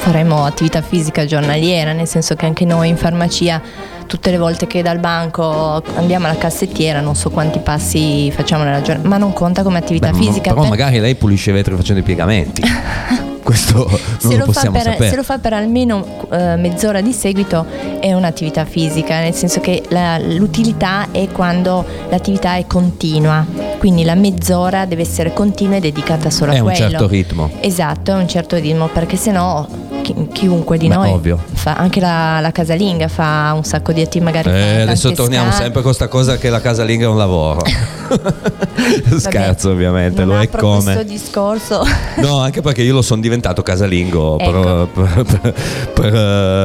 faremo 0.00 0.44
attività 0.44 0.80
fisica 0.82 1.24
giornaliera, 1.24 1.92
nel 1.92 2.08
senso 2.08 2.34
che 2.34 2.46
anche 2.46 2.64
noi 2.64 2.88
in 2.88 2.96
farmacia 2.96 3.60
tutte 4.06 4.30
le 4.32 4.38
volte 4.38 4.66
che 4.66 4.82
dal 4.82 4.98
banco 4.98 5.80
andiamo 5.94 6.26
alla 6.26 6.36
cassettiera 6.36 7.00
non 7.00 7.14
so 7.14 7.30
quanti 7.30 7.60
passi 7.60 8.28
facciamo 8.32 8.64
nella 8.64 8.82
giornata, 8.82 9.06
ma 9.06 9.18
non 9.18 9.32
conta 9.32 9.62
come 9.62 9.78
attività 9.78 10.10
Beh, 10.10 10.16
fisica. 10.16 10.50
però 10.50 10.62
per- 10.62 10.70
magari 10.70 10.98
lei 10.98 11.14
pulisce 11.14 11.50
i 11.50 11.52
vetri 11.52 11.76
facendo 11.76 12.00
i 12.00 12.04
piegamenti. 12.04 12.62
Questo 13.42 13.74
non 13.88 13.98
se 14.18 14.28
lo 14.36 14.36
lo, 14.36 14.44
fa 14.44 14.52
possiamo 14.52 14.76
per, 14.76 14.82
sapere. 14.92 15.10
se 15.10 15.16
lo 15.16 15.22
fa 15.22 15.38
per 15.38 15.52
almeno 15.52 16.06
eh, 16.30 16.56
mezz'ora 16.56 17.00
di 17.00 17.12
seguito 17.12 17.64
è 18.00 18.12
un'attività 18.12 18.64
fisica, 18.64 19.20
nel 19.20 19.34
senso 19.34 19.60
che 19.60 19.82
la- 19.88 20.18
l'utilità 20.18 21.08
è 21.10 21.28
quando 21.32 21.84
l'attività 22.08 22.56
è 22.56 22.66
continua, 22.66 23.44
quindi 23.78 24.04
la 24.04 24.14
mezz'ora 24.14 24.84
deve 24.84 25.02
essere 25.02 25.32
continua 25.32 25.76
e 25.76 25.80
dedicata 25.80 26.30
solo 26.30 26.52
È 26.52 26.56
a 26.56 26.62
un 26.62 26.70
quello. 26.70 26.88
certo 26.90 27.06
ritmo. 27.08 27.50
Esatto, 27.60 28.12
è 28.12 28.14
un 28.14 28.28
certo 28.28 28.56
ritmo, 28.56 28.88
perché 28.88 29.16
sennò 29.16 29.66
chi- 29.66 29.89
chiunque 30.32 30.78
di 30.78 30.88
Beh, 30.88 30.94
noi 30.94 31.10
ovvio. 31.10 31.38
fa 31.52 31.74
anche 31.74 32.00
la, 32.00 32.40
la 32.40 32.50
casalinga 32.52 33.08
fa 33.08 33.52
un 33.54 33.64
sacco 33.64 33.92
di 33.92 34.00
attività 34.00 34.30
magari 34.30 34.50
Eh, 34.50 34.80
adesso 34.82 35.12
torniamo 35.12 35.50
sempre 35.50 35.74
con 35.74 35.82
questa 35.82 36.08
cosa 36.08 36.36
che 36.36 36.50
la 36.50 36.60
casalinga 36.60 37.04
è 37.04 37.08
un 37.08 37.16
lavoro. 37.18 37.60
Scherzo 39.18 39.68
Vabbè, 39.68 39.74
ovviamente, 39.74 40.24
lo 40.24 40.38
è 40.38 40.44
apro 40.44 40.68
questo 40.72 40.90
come. 40.90 41.04
discorso 41.04 41.82
No, 42.16 42.38
anche 42.40 42.60
perché 42.60 42.82
io 42.82 42.94
lo 42.94 43.02
sono 43.02 43.20
diventato 43.20 43.62
casalingo 43.62 44.36
per, 44.36 44.48
Ecco. 44.48 44.86
per- 44.92 45.24
per- 45.24 45.54
per, 45.94 46.14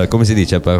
eh, 0.04 0.08
come 0.08 0.26
si 0.26 0.34
dice 0.34 0.60
per, 0.60 0.80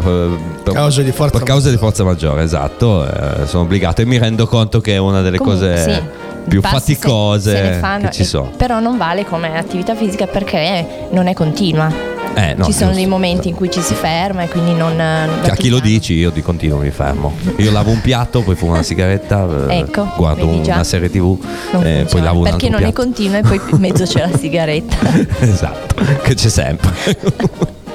per- 0.62 0.74
Cause 0.74 1.04
di 1.04 1.12
forza 1.12 1.38
per 1.38 1.46
cause 1.46 1.70
di 1.70 1.76
maggiore. 1.76 1.92
forza 1.92 2.04
maggiore, 2.04 2.42
esatto. 2.42 3.06
eh, 3.06 3.46
sono 3.46 3.62
obbligato 3.62 4.00
e 4.02 4.06
mi 4.06 4.18
rendo 4.18 4.46
conto 4.46 4.80
che 4.80 4.94
è 4.94 4.98
una 4.98 5.20
delle 5.22 5.38
Comunque, 5.38 5.68
cose 5.68 5.92
sì, 5.92 6.02
più 6.48 6.60
passi 6.60 6.94
se- 6.94 7.00
faticose 7.00 7.50
se 7.56 7.62
ne 7.62 7.72
fanno 7.74 8.06
che 8.08 8.12
ci 8.12 8.22
e- 8.22 8.24
sono. 8.24 8.50
Però 8.56 8.80
non 8.80 8.96
vale 8.96 9.24
come 9.24 9.56
attività 9.56 9.94
fisica 9.94 10.26
perché 10.26 11.06
non 11.10 11.26
è 11.28 11.32
continua. 11.34 12.14
Eh, 12.36 12.52
no, 12.54 12.66
ci 12.66 12.72
sono 12.72 12.92
dei 12.92 13.06
momenti 13.06 13.48
in 13.48 13.54
cui 13.54 13.70
ci 13.70 13.80
si 13.80 13.94
ferma 13.94 14.42
e 14.42 14.48
quindi 14.48 14.74
non... 14.74 14.94
Che 15.42 15.50
a 15.50 15.54
chi 15.54 15.70
lo 15.70 15.78
dici 15.78 16.12
io 16.12 16.28
di 16.28 16.42
continuo 16.42 16.76
mi 16.76 16.90
fermo. 16.90 17.34
Io 17.56 17.72
lavo 17.72 17.90
un 17.90 18.02
piatto, 18.02 18.42
poi 18.42 18.54
fumo 18.54 18.72
una 18.72 18.82
sigaretta, 18.82 19.68
eh, 19.70 19.78
Ecco, 19.78 20.06
guardo 20.16 20.46
una 20.46 20.84
serie 20.84 21.08
tv, 21.08 21.38
Non 21.72 21.86
e 21.86 22.06
poi 22.10 22.20
lavo 22.20 22.40
un 22.40 22.44
perché 22.44 22.68
non 22.68 22.80
è 22.80 22.92
piatto. 22.92 23.02
continua 23.02 23.38
e 23.38 23.40
poi 23.40 23.58
in 23.70 23.78
mezzo 23.80 24.04
c'è 24.04 24.28
la 24.28 24.36
sigaretta. 24.36 24.96
esatto, 25.40 25.94
che 26.22 26.34
c'è 26.34 26.50
sempre. 26.50 26.90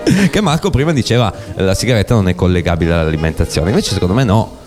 che 0.31 0.41
Marco 0.41 0.71
prima 0.71 0.91
diceva 0.91 1.31
eh, 1.55 1.61
la 1.61 1.75
sigaretta 1.75 2.15
non 2.15 2.27
è 2.27 2.33
collegabile 2.33 2.93
all'alimentazione, 2.93 3.69
invece 3.69 3.93
secondo 3.93 4.15
me 4.15 4.23
no, 4.23 4.57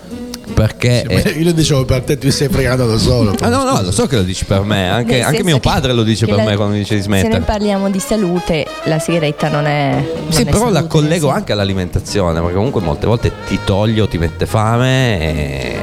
perché... 0.55 1.03
eh, 1.07 1.29
Io 1.37 1.43
lo 1.43 1.51
dicevo 1.51 1.85
per 1.85 2.01
te, 2.01 2.17
tu 2.17 2.31
sei 2.31 2.47
fregato 2.47 2.87
da 2.87 2.97
solo. 2.97 3.35
Ah 3.41 3.49
no, 3.49 3.63
no, 3.63 3.81
lo 3.83 3.91
so 3.91 4.07
che 4.07 4.15
lo 4.15 4.23
dici 4.23 4.45
per 4.45 4.61
me, 4.61 4.89
anche, 4.89 5.21
anche 5.21 5.43
mio 5.43 5.59
padre 5.59 5.93
lo 5.93 6.01
dice 6.01 6.25
per 6.25 6.37
la- 6.37 6.43
me 6.43 6.55
quando 6.55 6.73
dice 6.75 6.95
di 6.95 7.01
Se 7.03 7.07
noi 7.09 7.19
smettere. 7.19 7.41
parliamo 7.43 7.89
di 7.91 7.99
salute, 7.99 8.65
la 8.85 8.97
sigaretta 8.97 9.49
non 9.49 9.65
è... 9.67 10.03
non 10.23 10.31
Sì, 10.31 10.41
è 10.41 10.45
però 10.45 10.65
la 10.69 10.75
salute, 10.75 10.87
collego 10.87 11.27
sì. 11.27 11.33
anche 11.35 11.51
all'alimentazione, 11.51 12.39
perché 12.39 12.55
comunque 12.55 12.81
molte 12.81 13.05
volte 13.05 13.31
ti 13.45 13.59
toglie 13.63 14.01
o 14.01 14.07
ti 14.07 14.17
mette 14.17 14.45
fame 14.47 15.19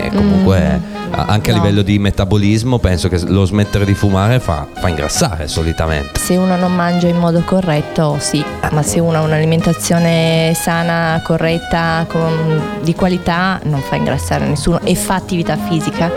e 0.06 0.10
comunque 0.14 0.58
a- 0.58 1.01
anche 1.14 1.50
a 1.50 1.56
no. 1.56 1.60
livello 1.62 1.82
di 1.82 1.98
metabolismo 1.98 2.78
penso 2.78 3.08
che 3.08 3.20
lo 3.26 3.44
smettere 3.44 3.84
di 3.84 3.94
fumare 3.94 4.40
fa, 4.40 4.66
fa 4.72 4.88
ingrassare 4.88 5.48
solitamente. 5.48 6.18
Se 6.18 6.36
uno 6.36 6.56
non 6.56 6.74
mangia 6.74 7.08
in 7.08 7.18
modo 7.18 7.40
corretto, 7.42 8.16
sì, 8.18 8.44
ma 8.70 8.82
se 8.82 8.98
uno 9.00 9.18
ha 9.18 9.20
un'alimentazione 9.20 10.52
sana, 10.54 11.20
corretta, 11.24 12.06
con- 12.08 12.80
di 12.82 12.94
qualità, 12.94 13.60
non 13.64 13.80
fa 13.80 13.96
ingrassare 13.96 14.46
nessuno 14.46 14.80
e 14.82 14.94
fa 14.94 15.14
attività 15.14 15.56
fisica, 15.56 16.10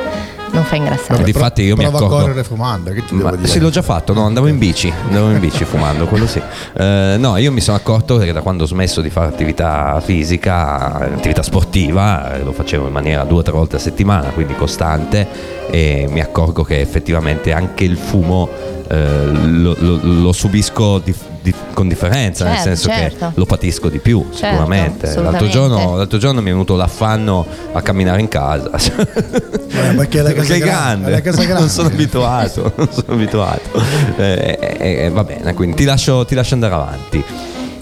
non 0.55 0.63
fa 0.63 0.75
ingrassare. 0.75 1.13
Vabbè, 1.19 1.23
Difatti 1.25 1.61
io 1.61 1.75
mi 1.75 1.85
accorgo- 1.85 2.17
a 2.17 2.19
correre 2.21 2.43
fumando, 2.43 2.91
che 2.91 3.05
ti 3.05 3.13
Ma 3.13 3.23
devo 3.29 3.35
dire? 3.37 3.47
sì, 3.47 3.59
l'ho 3.59 3.69
già 3.69 3.81
fatto, 3.81 4.13
no, 4.13 4.25
andavo 4.25 4.47
in 4.47 4.57
bici, 4.57 4.91
andavo 5.07 5.29
in 5.31 5.39
bici 5.39 5.63
fumando, 5.65 6.05
quello 6.05 6.25
sì. 6.27 6.41
Eh, 6.73 7.15
no, 7.19 7.37
io 7.37 7.51
mi 7.51 7.61
sono 7.61 7.77
accorto 7.77 8.17
che 8.17 8.31
da 8.31 8.41
quando 8.41 8.63
ho 8.63 8.67
smesso 8.67 9.01
di 9.01 9.09
fare 9.09 9.27
attività 9.27 9.99
fisica, 10.03 10.93
attività 10.93 11.43
sportiva, 11.43 12.33
eh, 12.35 12.43
lo 12.43 12.51
facevo 12.53 12.87
in 12.87 12.93
maniera 12.93 13.23
due 13.23 13.39
o 13.39 13.41
tre 13.43 13.51
volte 13.51 13.75
a 13.75 13.79
settimana, 13.79 14.29
quindi 14.29 14.55
costante, 14.55 15.27
e 15.69 16.07
mi 16.09 16.21
accorgo 16.21 16.63
che 16.63 16.79
effettivamente 16.79 17.51
anche 17.51 17.83
il 17.83 17.97
fumo 17.97 18.49
eh, 18.87 19.25
lo, 19.31 19.75
lo- 19.79 19.99
lo 20.01 20.31
subisco 20.31 20.99
di- 20.99 21.13
di- 21.41 21.53
con 21.73 21.87
differenza, 21.87 22.43
nel 22.45 22.53
Certo, 22.55 22.69
senso 22.69 22.89
certo. 22.89 23.25
che 23.27 23.31
lo 23.35 23.45
patisco 23.45 23.89
di 23.89 23.99
più, 23.99 24.25
Certo, 24.31 24.45
sicuramente. 24.47 25.15
L'altro 25.21 25.47
giorno, 25.47 25.95
l'altro 25.97 26.17
giorno 26.17 26.41
mi 26.41 26.49
è 26.49 26.51
venuto 26.51 26.75
l'affanno 26.75 27.45
a 27.73 27.81
camminare 27.81 28.19
in 28.21 28.27
casa. 28.27 28.69
Eh, 28.71 29.93
perché 29.95 30.19
è 30.19 30.21
la 30.21 30.33
casa 30.33 30.47
Perché 30.47 30.57
grande, 30.59 31.09
grande, 31.09 31.21
casa 31.21 31.41
grande. 31.45 31.59
non 31.59 31.69
sono 31.69 31.87
abituato, 31.89 32.73
non 32.75 32.89
sono 32.91 33.13
abituato. 33.13 33.69
Eh, 34.17 35.09
va 35.13 35.23
bene, 35.23 35.53
quindi 35.53 35.75
ti 35.75 35.83
lascio, 35.83 36.25
ti 36.25 36.35
lascio 36.35 36.53
andare 36.55 36.73
avanti. 36.73 37.23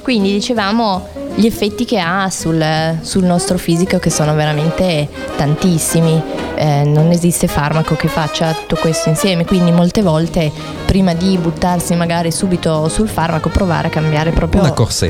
Quindi 0.01 0.33
dicevamo 0.33 1.07
gli 1.35 1.45
effetti 1.45 1.85
che 1.85 1.97
ha 1.99 2.29
sul, 2.29 2.63
sul 3.01 3.23
nostro 3.23 3.57
fisico 3.57 3.97
che 3.99 4.09
sono 4.09 4.33
veramente 4.35 5.07
tantissimi. 5.37 6.21
Eh, 6.55 6.83
non 6.85 7.09
esiste 7.11 7.47
farmaco 7.47 7.95
che 7.95 8.07
faccia 8.07 8.51
tutto 8.53 8.75
questo 8.79 9.09
insieme, 9.09 9.43
quindi 9.45 9.71
molte 9.71 10.01
volte 10.01 10.51
prima 10.93 11.15
di 11.15 11.39
buttarsi 11.39 11.95
magari 11.95 12.31
subito 12.31 12.87
sul 12.87 13.09
farmaco 13.09 13.49
provare 13.49 13.87
a 13.87 13.89
cambiare 13.89 14.29
proprio 14.29 14.61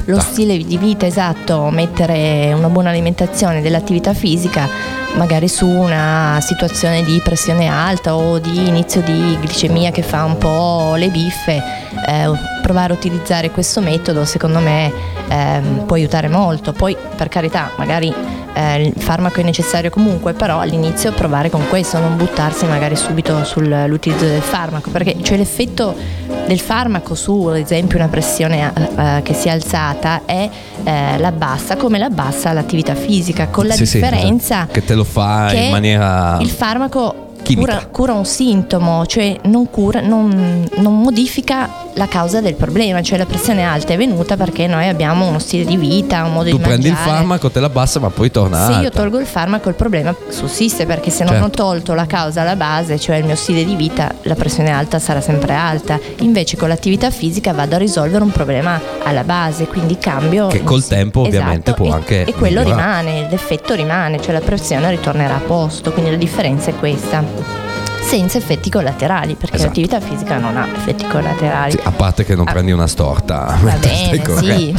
lo 0.05 0.21
stile 0.21 0.57
di 0.57 0.77
vita 0.77 1.05
esatto, 1.05 1.69
mettere 1.71 2.53
una 2.53 2.69
buona 2.69 2.89
alimentazione 2.89 3.61
dell'attività 3.61 4.13
fisica 4.13 4.65
magari 5.15 5.49
su 5.49 5.67
una 5.67 6.39
situazione 6.39 7.03
di 7.03 7.19
pressione 7.21 7.67
alta 7.67 8.15
o 8.15 8.39
di 8.39 8.65
inizio 8.65 9.01
di 9.01 9.37
glicemia 9.41 9.91
che 9.91 10.03
fa 10.03 10.23
un 10.23 10.37
po' 10.37 10.93
le 10.95 11.09
biffe, 11.09 11.61
eh, 12.07 12.31
provare 12.61 12.93
a 12.93 12.95
utilizzare 12.95 13.51
questo 13.51 13.81
metodo 13.81 14.23
secondo 14.23 14.59
me 14.59 14.91
ehm, 15.27 15.83
può 15.85 15.97
aiutare 15.97 16.29
molto. 16.29 16.71
Poi 16.71 16.95
per 17.15 17.27
carità, 17.27 17.71
magari 17.77 18.13
eh, 18.53 18.81
il 18.83 18.93
farmaco 18.97 19.39
è 19.39 19.43
necessario 19.43 19.89
comunque, 19.89 20.33
però 20.33 20.59
all'inizio 20.59 21.11
provare 21.11 21.49
con 21.49 21.67
questo, 21.69 21.99
non 21.99 22.15
buttarsi 22.17 22.65
magari 22.65 22.95
subito 22.95 23.43
sull'utilizzo 23.43 24.25
del 24.25 24.41
farmaco, 24.41 24.89
perché 24.89 25.15
cioè 25.21 25.37
l'effetto 25.37 25.95
del 26.45 26.59
farmaco 26.59 27.15
su 27.15 27.45
ad 27.47 27.57
esempio 27.57 27.97
una 27.97 28.07
pressione 28.09 28.71
eh, 28.97 29.21
che 29.23 29.33
si 29.33 29.47
è 29.47 29.51
alzata 29.51 30.21
è 30.25 30.49
eh, 30.83 31.17
la 31.17 31.31
bassa 31.31 31.77
come 31.77 31.97
la 31.97 32.09
bassa 32.09 32.51
l'attività 32.51 32.95
fisica 32.95 33.47
con 33.47 33.65
la 33.67 33.73
Sì, 33.75 33.85
sì, 33.85 33.99
differenza 33.99 34.67
che 34.69 34.83
te 34.83 34.93
lo 34.93 35.05
fa 35.05 35.53
in 35.53 35.71
maniera 35.71 36.37
il 36.41 36.49
farmaco 36.49 37.29
cura, 37.55 37.87
cura 37.89 38.13
un 38.13 38.25
sintomo 38.25 39.05
cioè 39.05 39.37
non, 39.43 39.69
cura, 39.69 40.01
non, 40.01 40.67
non 40.77 41.01
modifica 41.01 41.82
la 41.95 42.07
causa 42.07 42.41
del 42.41 42.55
problema 42.55 43.01
cioè 43.03 43.17
la 43.17 43.25
pressione 43.25 43.63
alta 43.63 43.93
è 43.93 43.97
venuta 43.97 44.35
perché 44.35 44.65
noi 44.67 44.87
abbiamo 44.87 45.27
uno 45.27 45.37
stile 45.39 45.63
di 45.65 45.77
vita 45.77 46.23
un 46.23 46.33
modo 46.33 46.49
tu 46.49 46.57
di 46.57 46.61
prendi 46.63 46.87
il 46.87 46.93
mangiare 46.93 47.17
farmaco, 47.17 47.51
te 47.51 47.59
la 47.59 47.67
abbassa, 47.67 47.99
ma 47.99 48.09
poi 48.09 48.31
torna 48.31 48.65
se 48.65 48.71
io 48.71 48.77
alta. 48.77 48.89
tolgo 48.89 49.19
il 49.19 49.25
farmaco 49.25 49.69
il 49.69 49.75
problema 49.75 50.15
sussiste 50.29 50.85
perché 50.85 51.09
se 51.11 51.23
non 51.23 51.33
Certo. 51.33 51.45
ho 51.47 51.49
tolto 51.49 51.93
la 51.93 52.05
causa 52.05 52.41
alla 52.41 52.55
base, 52.55 52.99
cioè 52.99 53.17
il 53.17 53.25
mio 53.25 53.35
stile 53.35 53.63
di 53.65 53.75
vita, 53.75 54.13
la 54.23 54.35
pressione 54.35 54.71
alta 54.71 54.99
sarà 54.99 55.21
sempre 55.21 55.53
alta. 55.53 55.99
Invece 56.19 56.57
con 56.57 56.67
l'attività 56.67 57.09
fisica 57.11 57.53
vado 57.53 57.75
a 57.75 57.77
risolvere 57.77 58.23
un 58.23 58.31
problema 58.31 58.79
alla 59.03 59.23
base, 59.23 59.65
quindi 59.67 59.97
cambio. 59.97 60.47
Che 60.47 60.63
col 60.63 60.85
tempo, 60.85 61.21
ovviamente, 61.21 61.71
Esatto, 61.71 61.83
può 61.83 61.91
e- 61.91 61.95
anche 61.97 62.25
E 62.25 62.33
quello 62.33 62.61
migliorare. 62.61 63.01
rimane, 63.03 63.27
l'effetto 63.29 63.73
rimane, 63.73 64.21
cioè 64.21 64.33
la 64.33 64.41
pressione 64.41 64.89
ritornerà 64.89 65.35
a 65.35 65.39
posto, 65.39 65.91
quindi 65.91 66.11
la 66.11 66.17
differenza 66.17 66.69
è 66.71 66.75
questa. 66.75 67.23
Senza 68.03 68.37
effetti 68.37 68.69
collaterali, 68.69 69.33
perché 69.35 69.55
Esatto. 69.55 69.69
l'attività 69.81 69.99
fisica 69.99 70.37
non 70.37 70.55
ha 70.55 70.67
effetti 70.75 71.05
collaterali. 71.07 71.71
Sì, 71.71 71.79
a 71.81 71.91
parte 71.91 72.23
che 72.23 72.35
non 72.35 72.47
Ah. 72.47 72.51
prendi 72.51 72.71
una 72.71 72.85
storta. 72.85 73.57
Va 73.61 73.71
bene, 73.79 74.21
sì, 74.37 74.75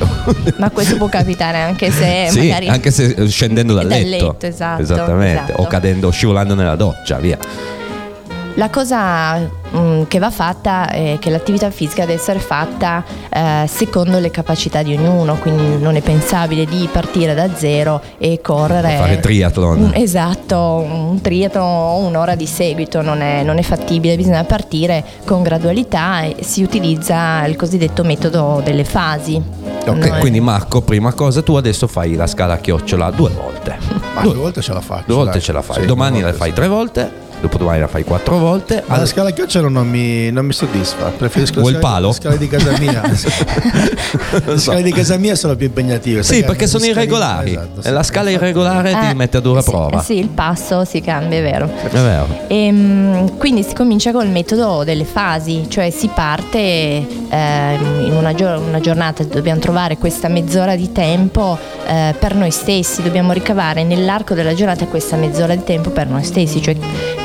ma 0.59 0.71
questo 0.71 0.97
può 0.97 1.09
capitare 1.09 1.59
anche 1.61 1.90
se 1.90 2.28
Sì, 2.31 2.47
magari 2.49 2.69
anche 2.69 2.90
se 2.93 3.26
scendendo 3.28 3.75
dal 3.75 3.88
Dal 3.88 4.00
letto. 4.02 4.26
letto, 4.28 4.47
esatto, 4.47 4.83
Esattamente. 4.83 5.43
esatto. 5.52 5.62
O 5.62 5.66
cadendo, 5.66 6.11
scivolando 6.11 6.54
nella 6.54 6.76
doccia, 6.76 7.16
via. 7.19 7.37
La 8.56 8.70
cosa 8.70 9.37
mm, 9.38 10.02
che 10.06 10.20
va 10.20 10.30
fatta 10.30 10.88
è 10.88 11.16
che 11.18 11.28
l'attività 11.28 11.70
fisica 11.73 12.02
deve 12.02 12.20
essere 12.20 12.38
fatta 12.38 13.02
eh, 13.28 13.64
secondo 13.66 14.20
le 14.20 14.30
capacità 14.30 14.80
di 14.84 14.94
ognuno, 14.94 15.34
quindi 15.38 15.82
non 15.82 15.96
è 15.96 16.00
pensabile 16.02 16.64
di 16.64 16.88
partire 16.90 17.34
da 17.34 17.52
zero 17.52 18.00
e 18.16 18.40
correre. 18.40 18.96
Fare 18.96 19.18
triathlon. 19.18 19.78
Un- 19.82 19.92
esatto, 19.94 20.56
un 20.88 21.20
triathlon 21.20 21.64
o 21.64 21.96
un'ora 22.06 22.37
di 22.37 22.46
seguito 22.46 23.02
non 23.02 23.23
è, 23.23 23.42
non 23.42 23.58
è 23.58 23.62
fattibile, 23.62 24.14
bisogna 24.14 24.44
partire 24.44 25.04
con 25.25 25.42
gradualità 25.42 26.23
e 26.23 26.37
si 26.44 26.62
utilizza 26.62 27.44
il 27.46 27.56
cosiddetto 27.56 28.04
metodo 28.04 28.62
delle 28.64 28.84
fasi. 28.84 29.42
Ok, 29.84 29.96
No, 29.96 30.18
quindi 30.20 30.38
Marco, 30.38 30.80
prima 30.80 31.12
cosa, 31.12 31.42
tu 31.42 31.56
adesso 31.56 31.88
fai 31.88 32.14
la 32.14 32.28
scala 32.28 32.54
a 32.54 32.58
chiocciola 32.58 33.11
due 33.11 33.30
volte. 33.30 33.76
Ma 34.14 34.23
due 34.23 34.34
volte 34.34 34.62
ce 34.62 34.73
la 34.73 34.80
faccio. 34.80 35.06
Due 35.06 35.16
volte 35.16 35.32
dai. 35.32 35.40
ce 35.40 35.52
la 35.52 35.62
fai. 35.62 35.80
Sì, 35.80 35.87
Domani 35.87 36.20
due 36.20 36.30
la 36.30 36.37
fai 36.37 36.50
sì. 36.50 36.54
tre 36.54 36.68
volte 36.68 37.23
dopodomani 37.40 37.80
la 37.80 37.86
fai 37.88 38.04
quattro 38.04 38.38
volte. 38.38 38.82
Ma 38.86 38.96
la 38.96 39.02
Al- 39.02 39.08
scala 39.08 39.28
a 39.30 39.32
chiocciolo 39.32 39.68
non 39.68 39.88
mi, 39.88 40.30
non 40.30 40.46
mi 40.46 40.52
soddisfa. 40.52 41.10
Preferisco 41.10 41.60
Vuoi 41.60 41.72
il 41.72 41.78
palo? 41.78 42.08
Le 42.08 42.14
scale 42.14 42.38
di 42.38 42.48
casa 42.48 42.76
mia. 42.78 43.02
le 44.46 44.58
scale 44.58 44.82
di 44.82 44.92
casa 44.92 45.16
mia 45.16 45.34
sono 45.34 45.54
più 45.56 45.66
impegnative. 45.66 46.22
Sì, 46.22 46.42
perché 46.44 46.66
sono 46.66 46.84
irregolari. 46.84 47.50
esatto, 47.50 47.82
sì. 47.82 47.88
E 47.88 47.90
la 47.90 48.02
scala 48.02 48.30
irregolare 48.30 48.90
ti 48.92 49.06
Eh, 49.10 49.14
mette 49.14 49.36
a 49.36 49.40
dura 49.40 49.60
sì, 49.62 49.70
prova. 49.70 50.02
Sì, 50.02 50.18
il 50.18 50.28
passo 50.28 50.84
si 50.84 51.00
cambia, 51.00 51.38
è 51.38 51.42
vero. 51.42 51.70
È 51.82 51.88
vero. 51.88 52.26
Ehm, 52.48 53.36
quindi 53.38 53.62
si 53.62 53.74
comincia 53.74 54.12
col 54.12 54.28
metodo 54.28 54.84
delle 54.84 55.04
fasi, 55.04 55.66
cioè 55.68 55.90
si 55.90 56.08
parte 56.14 56.48
ehm, 57.28 58.04
in 58.06 58.12
una, 58.16 58.34
gio- 58.34 58.60
una 58.60 58.80
giornata, 58.80 59.22
dobbiamo 59.24 59.60
trovare 59.60 59.96
questa 59.98 60.28
mezz'ora 60.28 60.76
di 60.76 60.92
tempo 60.92 61.58
eh, 61.86 62.14
per 62.18 62.34
noi 62.34 62.50
stessi, 62.50 63.02
dobbiamo 63.02 63.32
ricavare 63.32 63.84
nell'arco 63.84 64.34
della 64.34 64.54
giornata 64.54 64.86
questa 64.86 65.16
mezz'ora 65.16 65.54
di 65.54 65.64
tempo 65.64 65.90
per 65.90 66.08
noi 66.08 66.24
stessi, 66.24 66.60
cioè 66.62 66.74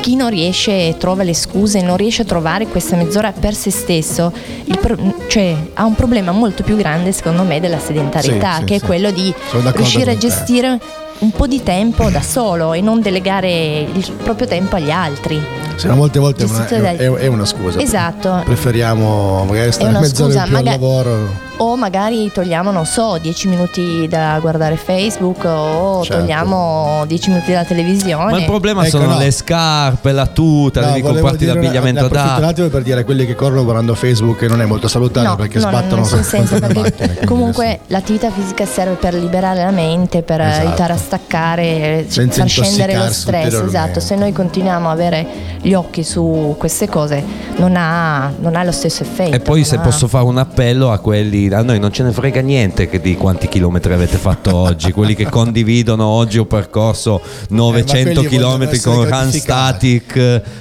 chi 0.00 0.16
non 0.16 0.30
riesce, 0.30 0.96
trova 0.98 1.22
le 1.22 1.34
scuse, 1.34 1.82
non 1.82 1.96
riesce 1.96 2.22
a 2.22 2.24
trovare 2.24 2.66
questa 2.66 2.96
mezz'ora 2.96 3.32
per 3.32 3.54
se 3.54 3.70
stesso, 3.70 4.32
pro- 4.80 4.96
cioè, 5.28 5.54
ha 5.74 5.84
un 5.84 5.94
problema 5.94 6.32
molto 6.32 6.62
più 6.62 6.76
grande 6.76 7.12
secondo 7.12 7.42
me 7.42 7.60
della 7.60 7.78
sedentarietà, 7.78 8.56
Sì, 8.58 8.64
che 8.64 8.78
sì. 8.78 8.84
è 8.84 8.86
quello 8.86 9.10
di 9.10 9.32
riuscire 9.74 10.12
a 10.12 10.16
gestire 10.16 10.80
un 11.20 11.30
po' 11.30 11.46
di 11.46 11.62
tempo 11.62 12.08
da 12.10 12.20
solo 12.22 12.72
e 12.72 12.80
non 12.80 13.00
delegare 13.00 13.80
il 13.80 14.12
proprio 14.22 14.46
tempo 14.46 14.76
agli 14.76 14.90
altri. 14.90 15.40
Sì, 15.76 15.86
ma 15.86 15.94
molte 15.94 16.18
volte 16.18 16.44
una, 16.44 16.66
è- 16.66 16.96
è 16.96 17.26
una 17.26 17.44
scusa. 17.46 17.80
Esatto. 17.80 18.42
Preferiamo 18.44 19.44
magari 19.44 19.72
stare 19.72 19.98
mezz'ora 19.98 20.30
scusa, 20.30 20.38
in 20.40 20.44
più 20.44 20.52
maga- 20.54 20.70
al 20.72 20.78
lavoro. 20.80 21.48
O 21.60 21.76
magari 21.76 22.30
togliamo, 22.32 22.70
non 22.70 22.86
so, 22.86 23.18
10 23.20 23.48
minuti 23.48 24.08
da 24.08 24.38
guardare 24.40 24.76
Facebook 24.76 25.44
o 25.44 26.02
Certo. 26.02 26.20
togliamo 26.22 27.04
10 27.06 27.28
minuti 27.30 27.50
dalla 27.52 27.64
televisione. 27.66 28.30
Ma 28.32 28.38
il 28.38 28.44
problema 28.46 28.80
Ecco, 28.86 28.96
sono 28.98 29.12
no. 29.12 29.18
le 29.18 29.30
scarpe, 29.30 30.12
la 30.12 30.26
tuta, 30.26 30.80
No, 30.80 30.86
devi 30.86 31.02
comprarti 31.02 31.44
l'abbigliamento 31.44 32.06
approfitto 32.06 32.38
un 32.38 32.44
attimo 32.44 32.68
per 32.68 32.82
dire 32.82 33.00
a 33.00 33.04
quelli 33.04 33.26
che 33.26 33.34
corrono 33.34 33.62
guardando 33.64 33.94
Facebook 33.94 34.38
che 34.38 34.48
non 34.48 34.62
è 34.62 34.64
molto 34.64 34.88
salutare 34.88 35.26
No, 35.26 35.36
perché 35.36 35.58
no, 35.58 35.68
sbattono 35.68 36.00
nessun 36.00 36.22
senso, 36.24 36.58
perché 36.58 36.78
macchine, 36.80 37.06
quindi 37.08 37.26
comunque 37.26 37.80
l'attività 37.88 38.30
fisica 38.30 38.64
serve 38.64 38.94
per 38.94 39.12
liberare 39.12 39.62
la 39.62 39.70
mente, 39.70 40.22
per 40.22 40.40
Esatto. 40.40 40.66
aiutare 40.66 40.92
a 40.94 40.96
staccare, 41.10 42.04
Senza 42.06 42.40
far 42.42 42.48
scendere 42.48 42.94
lo 42.96 43.10
stress. 43.12 43.52
Esatto, 43.54 43.98
se 43.98 44.14
noi 44.14 44.30
continuiamo 44.32 44.88
a 44.88 44.92
avere 44.92 45.26
gli 45.60 45.72
occhi 45.74 46.04
su 46.04 46.54
queste 46.56 46.88
cose 46.88 47.22
non 47.56 47.74
ha, 47.76 48.32
non 48.38 48.54
ha 48.54 48.62
lo 48.62 48.70
stesso 48.70 49.02
effetto. 49.02 49.34
E 49.34 49.40
poi 49.40 49.64
se 49.64 49.74
ha- 49.76 49.80
posso 49.80 50.06
fare 50.06 50.24
un 50.24 50.38
appello 50.38 50.92
a 50.92 50.98
quelli, 51.00 51.48
a 51.52 51.62
noi 51.62 51.80
non 51.80 51.92
ce 51.92 52.04
ne 52.04 52.12
frega 52.12 52.40
niente 52.40 52.88
che 52.88 53.00
di 53.00 53.16
quanti 53.16 53.48
chilometri 53.48 53.92
avete 53.92 54.16
fatto 54.18 54.54
oggi, 54.56 54.92
quelli 54.92 55.16
che 55.16 55.28
condividono 55.28 56.06
oggi 56.06 56.38
ho 56.38 56.46
percorso 56.46 57.20
900 57.48 58.20
quelli 58.22 58.38
vogliono 58.38 58.58
km 58.66 58.80
con 58.82 59.04
Run. 59.08 59.32
Static. 59.32 60.16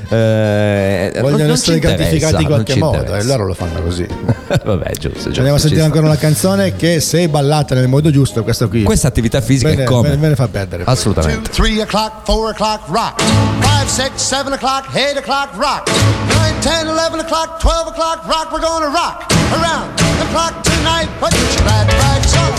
eh, 0.10 1.12
non- 1.14 1.32
vogliono 1.32 1.54
essere 1.54 1.78
gratificati 1.80 2.42
in 2.42 2.48
qualche 2.48 2.76
modo 2.78 3.14
e 3.16 3.24
loro 3.24 3.46
lo 3.46 3.54
fanno 3.54 3.82
così. 3.84 4.08
Vabbè, 4.66 4.92
giusto, 4.94 5.10
giusto. 5.10 5.28
Andiamo 5.30 5.56
a 5.56 5.60
sentire 5.60 5.84
ancora 5.84 6.06
una 6.08 6.18
canzone 6.18 6.76
che 6.76 7.00
se 7.00 7.28
ballata 7.30 7.76
nel 7.76 7.88
modo 7.88 8.10
giusto, 8.10 8.44
questa 8.44 8.66
qui 8.68 8.82
Questa 8.84 9.08
attività 9.08 9.42
fisica 9.42 9.70
Bene, 9.70 9.84
è 9.84 9.86
come? 9.86 10.10
bene, 10.10 10.18
bene 10.22 10.36
fa 10.40 10.48
perdere. 10.48 10.86
Assolutamente. 10.88 11.50
Two, 11.50 11.54
three 11.54 11.82
o'clock, 11.82 12.26
four 12.26 12.50
o'clock, 12.52 12.88
rock. 12.90 13.20
Five, 13.62 13.90
six, 13.90 14.22
seven 14.22 14.54
o'clock, 14.54 14.88
eight 14.96 15.18
o'clock, 15.18 15.56
rock. 15.58 15.88
Nine, 16.30 16.56
ten, 16.62 16.88
eleven 16.88 17.20
o'clock, 17.20 17.60
twelve 17.60 17.88
o'clock, 17.88 18.26
rock. 18.28 18.52
We're 18.52 18.62
gonna 18.62 18.88
rock 18.88 19.28
around 19.52 19.98
the 19.98 20.28
clock 20.32 20.64
tonight. 20.64 21.10
Put 21.20 21.34
your 21.34 21.64
glad 21.68 21.88
rags 21.92 22.34
on. 22.40 22.52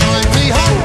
Join 0.00 0.26
me 0.34 0.50
home. 0.50 0.77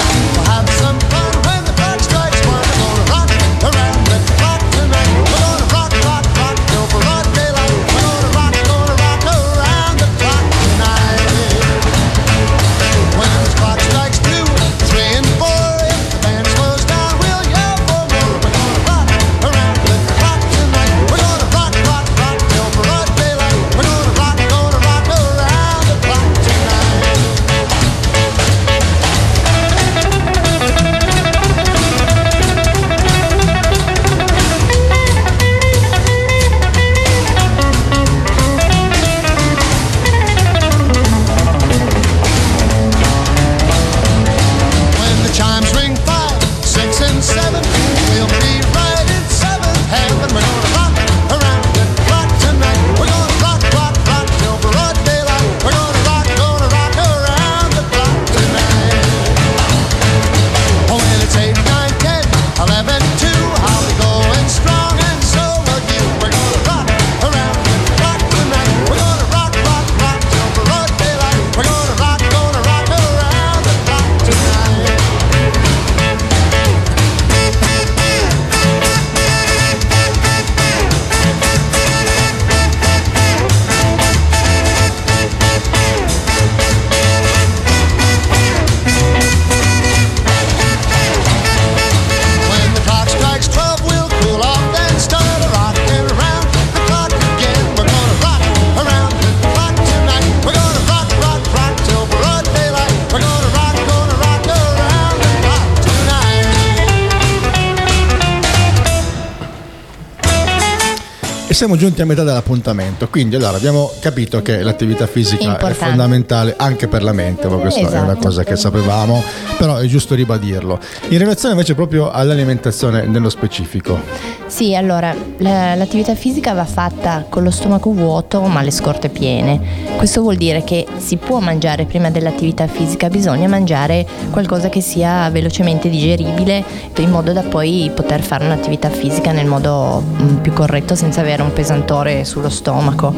E 111.53 111.55
siamo 111.55 111.75
giunti 111.75 112.01
a 112.01 112.05
metà 112.07 112.23
dell'appuntamento, 112.23 113.07
quindi 113.09 113.35
allora 113.35 113.55
abbiamo 113.57 113.91
capito 113.99 114.41
che 114.41 114.63
l'attività 114.63 115.05
fisica 115.05 115.43
è 115.43 115.47
Importante. 115.49 115.85
fondamentale 115.85 116.55
anche 116.57 116.87
per 116.87 117.03
la 117.03 117.11
mente, 117.11 117.47
ma 117.47 117.57
questa 117.57 117.81
è 117.81 117.83
una 117.83 118.13
Esatto. 118.13 118.25
cosa 118.27 118.43
che 118.43 118.55
sapevamo, 118.55 119.21
però 119.59 119.75
è 119.77 119.85
giusto 119.85 120.15
ribadirlo. 120.15 120.79
In 121.09 121.19
relazione 121.19 121.53
invece 121.53 121.75
proprio 121.75 122.09
all'alimentazione 122.09 123.05
nello 123.05 123.29
specifico, 123.29 123.99
Sì, 124.47 124.75
allora 124.75 125.15
la- 125.37 125.73
l'attività 125.75 126.15
fisica 126.15 126.53
va 126.53 126.65
fatta 126.65 127.25
con 127.29 127.43
lo 127.43 127.49
stomaco 127.51 127.91
vuoto 127.91 128.41
ma 128.41 128.61
le 128.63 128.71
scorte 128.71 129.09
piene. 129.09 129.59
Questo 129.95 130.21
vuol 130.21 130.35
dire 130.37 130.63
che 130.63 130.85
si 130.97 131.17
può 131.17 131.39
mangiare 131.39 131.85
prima 131.85 132.09
dell'attività 132.09 132.65
fisica, 132.67 133.09
bisogna 133.09 133.47
mangiare 133.47 134.05
qualcosa 134.31 134.69
che 134.69 134.81
sia 134.81 135.29
velocemente 135.29 135.87
digeribile 135.89 136.63
in 136.97 137.09
modo 137.11 137.31
da 137.31 137.41
poi 137.41 137.91
poter 137.93 138.21
fare 138.21 138.45
un'attività 138.45 138.89
fisica 138.89 139.31
nel 139.31 139.45
modo 139.45 140.01
mm, 140.01 140.35
più 140.37 140.51
corretto 140.53 140.93
senza 140.95 141.21
avere 141.21 141.41
un 141.43 141.53
pesantore 141.53 142.23
sullo 142.25 142.49
stomaco. 142.49 143.13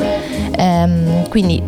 Ehm, 0.57 1.27
quindi 1.29 1.61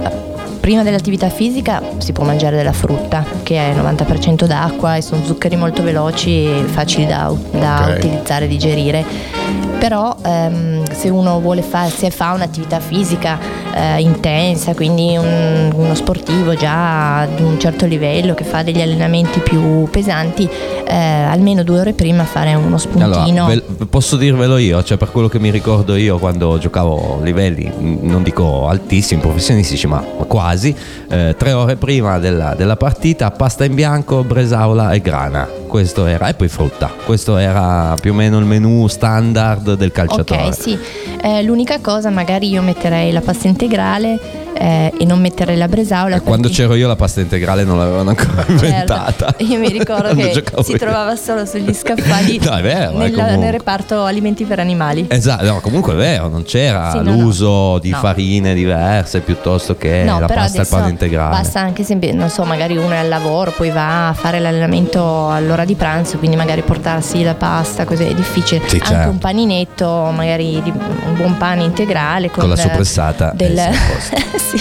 prima 0.59 0.83
dell'attività 0.83 1.29
fisica 1.29 1.81
si 1.99 2.11
può 2.11 2.25
mangiare 2.25 2.57
della 2.57 2.73
frutta 2.73 3.23
che 3.43 3.55
è 3.57 3.73
90% 3.73 4.45
d'acqua 4.45 4.95
e 4.97 5.01
sono 5.01 5.23
zuccheri 5.23 5.55
molto 5.55 5.81
veloci 5.83 6.45
e 6.45 6.63
facili 6.65 7.05
da, 7.05 7.31
da 7.51 7.87
Ok. 7.89 7.97
utilizzare 7.97 8.45
e 8.45 8.47
digerire. 8.49 9.05
Però 9.79 10.15
ehm, 10.25 10.83
se 10.91 11.07
uno 11.09 11.39
vuole 11.39 11.61
fare, 11.61 11.89
se 11.89 12.09
fa 12.09 12.33
un'attività 12.33 12.79
fisica 12.79 13.37
eh, 13.73 14.01
intensa, 14.01 14.73
quindi 14.73 15.15
un- 15.15 15.71
uno 15.73 15.93
sportivo 15.93 16.55
già 16.55 17.27
di 17.33 17.43
un 17.43 17.59
certo 17.59 17.85
livello 17.85 18.33
che 18.33 18.43
fa 18.43 18.63
degli 18.63 18.81
allenamenti 18.81 19.39
più 19.39 19.87
pesanti, 19.89 20.49
eh, 20.87 20.95
almeno 20.95 21.63
due 21.63 21.79
ore 21.79 21.93
prima 21.93 22.23
fare 22.23 22.53
uno 22.55 22.77
spuntino. 22.77 23.45
Allora, 23.45 23.47
ve- 23.47 23.85
posso 23.89 24.15
dirvelo 24.15 24.57
io, 24.57 24.81
cioè 24.83 24.97
per 24.97 25.11
quello 25.11 25.27
che 25.27 25.39
mi 25.39 25.51
ricordo 25.51 25.95
io 25.95 26.17
quando 26.17 26.57
giocavo 26.57 27.19
a 27.19 27.23
livelli, 27.23 27.71
non 28.01 28.23
dico 28.23 28.67
altissimi, 28.67 29.19
professionistici, 29.21 29.85
ma 29.87 30.03
ma 30.17 30.25
quasi, 30.25 30.73
eh, 31.09 31.35
tre 31.37 31.53
ore 31.53 31.75
prima 31.75 32.19
della, 32.19 32.55
della 32.55 32.75
partita, 32.77 33.29
pasta 33.31 33.65
in 33.65 33.75
bianco, 33.75 34.23
bresaola 34.23 34.91
e 34.91 35.01
grana. 35.01 35.47
questo 35.67 36.05
era, 36.05 36.27
e 36.29 36.33
poi 36.33 36.47
frutta. 36.47 36.91
Questo 37.05 37.37
era 37.37 37.95
più 37.99 38.11
o 38.11 38.15
meno 38.15 38.39
il 38.39 38.45
menù 38.45 38.87
standard 38.87 39.75
del 39.75 39.91
calciatore. 39.91 40.45
Ok, 40.47 40.53
sì. 40.55 40.77
Eh, 41.21 41.43
l'unica 41.43 41.79
cosa, 41.79 42.09
magari 42.09 42.49
io 42.49 42.61
metterei 42.61 43.11
la 43.11 43.21
pasta 43.21 43.47
integrale 43.47 44.45
eh, 44.59 44.93
e 44.97 45.05
non 45.05 45.19
metterei 45.19 45.57
la 45.57 45.67
bresaola. 45.67 46.21
Quando 46.21 46.47
perché- 46.47 46.63
c'ero 46.63 46.75
io 46.75 46.87
la 46.87 46.95
pasta 46.95 47.21
integrale 47.21 47.63
non 47.63 47.77
l'avevano 47.77 48.09
ancora 48.09 48.45
inventata. 48.47 49.25
Certo. 49.27 49.43
Io 49.47 49.59
mi 49.59 49.69
ricordo 49.69 50.13
Quando 50.13 50.41
che 50.41 50.43
si 50.63 50.71
io. 50.71 50.77
trovava 50.77 51.15
solo 51.15 51.45
sugli 51.45 51.73
scaffali 51.73 52.39
No, 52.43 52.55
è 52.57 52.61
vero, 52.61 52.99
eh, 53.01 53.09
nel, 53.09 53.51
reparto 53.51 54.03
alimenti 54.03 54.43
per 54.45 54.59
animali. 54.59 55.05
Esatto, 55.09 55.45
no, 55.45 55.59
comunque 55.59 55.93
è 55.93 55.95
vero, 55.95 56.27
non 56.27 56.43
c'era 56.43 56.91
Sì, 56.91 56.97
no, 57.01 57.11
l'uso 57.11 57.79
di 57.79 57.91
farine 57.91 58.53
diverse 58.53 59.19
piuttosto 59.21 59.75
che 59.75 60.03
la 60.03 60.25
pasta 60.25 60.61
al 60.61 60.67
pane 60.67 60.89
integrale. 60.89 61.35
basta 61.35 61.59
anche 61.59 61.83
se, 61.83 61.95
non 62.13 62.29
so, 62.29 62.43
magari 62.43 62.77
uno 62.77 62.91
è 62.91 62.97
al 62.97 63.07
lavoro, 63.07 63.51
poi 63.51 63.69
va 63.69 64.09
a 64.09 64.13
fare 64.13 64.39
l'allenamento 64.39 65.29
all'ora 65.29 65.65
di 65.65 65.75
pranzo, 65.75 66.17
quindi 66.17 66.35
magari 66.35 66.61
portarsi 66.61 67.23
la 67.23 67.35
pasta, 67.35 67.85
così 67.85 68.03
è 68.03 68.13
difficile. 68.13 68.61
Sì, 68.67 68.75
anche 68.75 68.87
certo. 68.87 69.09
un 69.09 69.17
paninetto, 69.17 70.11
magari 70.13 70.61
un 70.63 71.15
buon 71.15 71.37
pane 71.37 71.63
integrale 71.63 72.29
con, 72.29 72.39
Con 72.39 72.49
la 72.49 72.55
eh, 72.55 72.61
soppressata, 72.67 73.31
del, 73.35 73.57
eh, 73.57 73.71
sì. 74.49 74.59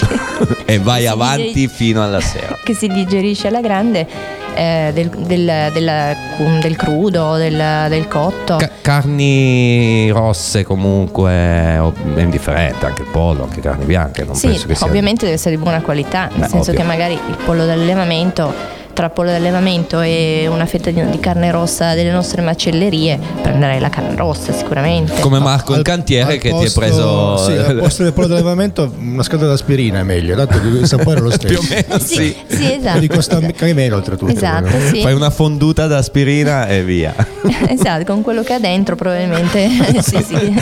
e 0.65 0.79
vai 0.79 1.01
Si 1.01 1.07
avanti 1.07 1.43
digerisce- 1.53 1.75
fino 1.75 2.03
alla 2.03 2.19
sera. 2.21 2.57
che 2.63 2.73
si 2.73 2.87
digerisce 2.87 3.47
alla 3.47 3.61
grande 3.61 4.07
eh, 4.55 4.91
del, 4.93 5.09
del- 5.09 5.69
del- 5.71 6.15
del 6.61 6.75
crudo, 6.75 7.35
del, 7.35 7.85
del 7.89 8.07
cotto. 8.07 8.55
Ca- 8.57 8.69
carni 8.81 10.09
rosse 10.11 10.63
comunque 10.63 11.31
è 11.31 11.79
indifferente, 12.17 12.85
anche 12.85 13.03
il 13.03 13.07
pollo, 13.11 13.43
anche 13.43 13.61
carni 13.61 13.85
bianche, 13.85 14.23
non 14.23 14.35
Sì, 14.35 14.47
penso 14.47 14.67
che 14.67 14.75
sia 14.75 14.85
ovviamente 14.87 15.25
deve 15.25 15.35
essere 15.37 15.55
di 15.55 15.61
buona 15.61 15.81
qualità, 15.81 16.27
nel 16.31 16.39
Beh, 16.41 16.47
senso 16.47 16.71
ovvio. 16.71 16.81
che 16.81 16.87
magari 16.87 17.13
il 17.13 17.37
pollo 17.45 17.65
d'allevamento, 17.65 18.53
tra 18.97 19.11
pollo 19.11 19.29
d'allevamento 19.29 20.01
e 20.01 20.47
una 20.49 20.65
fetta 20.65 20.89
di, 20.89 21.07
di 21.07 21.19
carne 21.19 21.51
rossa 21.51 21.93
delle 21.93 22.09
nostre 22.09 22.41
macellerie, 22.41 23.19
prenderei 23.43 23.79
la 23.79 23.89
carne 23.89 24.15
rossa 24.15 24.51
sicuramente. 24.51 25.19
come 25.19 25.37
Marco 25.37 25.73
in 25.73 25.77
Al- 25.77 25.83
cantiere 25.83 26.33
al 26.33 26.39
che 26.39 26.49
posto- 26.49 26.65
ti 26.65 26.71
è 26.71 26.73
preso 26.73 27.37
Sì, 27.37 27.51
al 27.51 27.77
posto 27.77 28.01
del 28.01 28.13
pollo 28.13 28.25
d'allevamento 28.25 28.91
una 28.99 29.21
scatola 29.21 29.49
d'aspirina 29.49 29.99
è 29.99 30.03
meglio, 30.03 30.35
tanto 30.35 30.57
il 30.65 30.87
sapore 30.87 31.19
è 31.19 31.21
lo 31.21 31.29
stesso. 31.29 31.59
più 31.61 31.75
o 31.75 31.75
meno 31.75 31.99
sì, 32.03 32.15
sì. 32.15 32.35
sì, 32.47 32.73
esatto. 32.73 33.03
E 33.03 33.07
costa 33.07 33.35
anche 33.35 33.73
meno 33.75 33.97
oltretutto. 33.97 34.31
Esatto, 34.31 34.79
sì. 34.91 35.01
Fai 35.01 35.13
una 35.13 35.29
fonduta 35.29 35.85
d'aspirina 35.85 36.65
e 36.65 36.83
via. 36.83 37.13
esatto, 37.69 38.03
con 38.03 38.23
quello 38.23 38.41
che 38.41 38.53
ha 38.53 38.59
dentro 38.59 38.95
probabilmente 38.95 39.69
sì, 40.01 40.23
sì. 40.23 40.55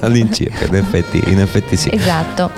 All'incirca, 0.00 0.64
in 0.64 0.76
effetti, 0.76 1.22
in 1.26 1.38
effetti 1.38 1.76
sì. 1.76 1.90
Esatto. 1.92 2.50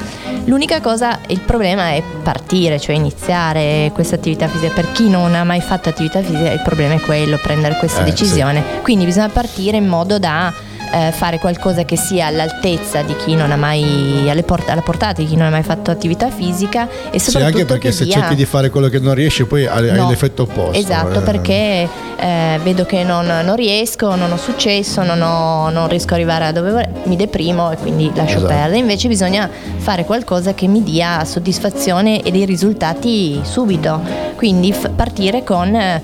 L'unica 0.47 0.81
cosa, 0.81 1.19
il 1.27 1.41
problema 1.41 1.91
è 1.91 2.03
partire, 2.23 2.79
cioè 2.79 2.95
iniziare 2.95 3.91
questa 3.93 4.15
attività 4.15 4.47
fisica. 4.47 4.73
Per 4.73 4.93
chi 4.93 5.09
non 5.11 5.35
ha 5.35 5.43
mai 5.43 5.61
fatto 5.61 5.89
attività 5.89 6.23
fisica, 6.23 6.53
il 6.53 6.63
problema 6.63 6.95
è 6.95 7.01
quello, 7.01 7.37
prendere 7.43 7.77
questa 7.79 8.03
Eh, 8.03 8.05
decisione. 8.05 8.63
Quindi 8.83 9.05
bisogna 9.05 9.29
partire 9.29 9.77
in 9.77 9.89
modo 9.89 10.21
da 10.21 10.53
eh, 10.93 11.13
fare 11.13 11.39
qualcosa 11.39 11.85
che 11.85 11.97
sia 11.97 12.27
all'altezza 12.27 13.03
di 13.03 13.15
chi 13.17 13.35
non 13.35 13.51
ha 13.53 13.57
mai, 13.57 14.29
alle 14.29 14.43
port- 14.43 14.69
alla 14.69 14.83
portata 14.83 15.21
di 15.23 15.27
chi 15.29 15.37
non 15.37 15.47
ha 15.47 15.51
mai 15.51 15.63
fatto 15.63 15.91
attività 15.91 16.31
fisica 16.31 16.89
e 17.11 17.19
Sì, 17.19 17.31
soprattutto 17.31 17.59
anche 17.61 17.65
perché 17.73 17.93
se 17.93 18.05
dia- 18.05 18.15
cerchi 18.15 18.35
di 18.35 18.45
fare 18.45 18.71
quello 18.71 18.89
che 18.89 18.99
non 18.99 19.15
riesci 19.15 19.45
poi 19.45 19.67
hai, 19.67 19.91
No. 19.93 20.09
l'effetto 20.09 20.43
opposto. 20.43 20.79
Esatto, 20.79 21.19
eh. 21.19 21.23
perché 21.23 21.89
eh, 22.19 22.59
vedo 22.63 22.85
che 22.87 23.05
non, 23.05 23.27
non 23.45 23.57
riesco, 23.57 24.15
non 24.15 24.33
ho 24.33 24.37
successo, 24.37 25.03
non, 25.03 25.21
ho- 25.21 25.69
non 25.71 25.89
riesco 25.89 26.09
ad 26.09 26.21
arrivare 26.21 26.47
a 26.47 26.53
dove 26.53 26.71
vorrei, 26.71 26.89
mi 27.05 27.17
deprimo 27.17 27.71
e 27.73 27.77
quindi 27.77 28.11
lascio 28.15 28.37
Esatto. 28.39 28.47
perdere. 28.53 28.79
Invece 28.79 29.09
bisogna 29.09 29.49
fare 29.77 30.05
qualcosa 30.05 30.55
che 30.55 30.67
mi 30.67 30.83
dia 30.83 31.25
soddisfazione 31.25 32.23
e 32.23 32.31
dei 32.31 32.45
risultati 32.45 33.41
subito. 33.43 34.01
Quindi 34.37 34.73
f- 34.73 34.91
partire 34.95 35.45
con 35.45 35.75
eh, 35.75 36.01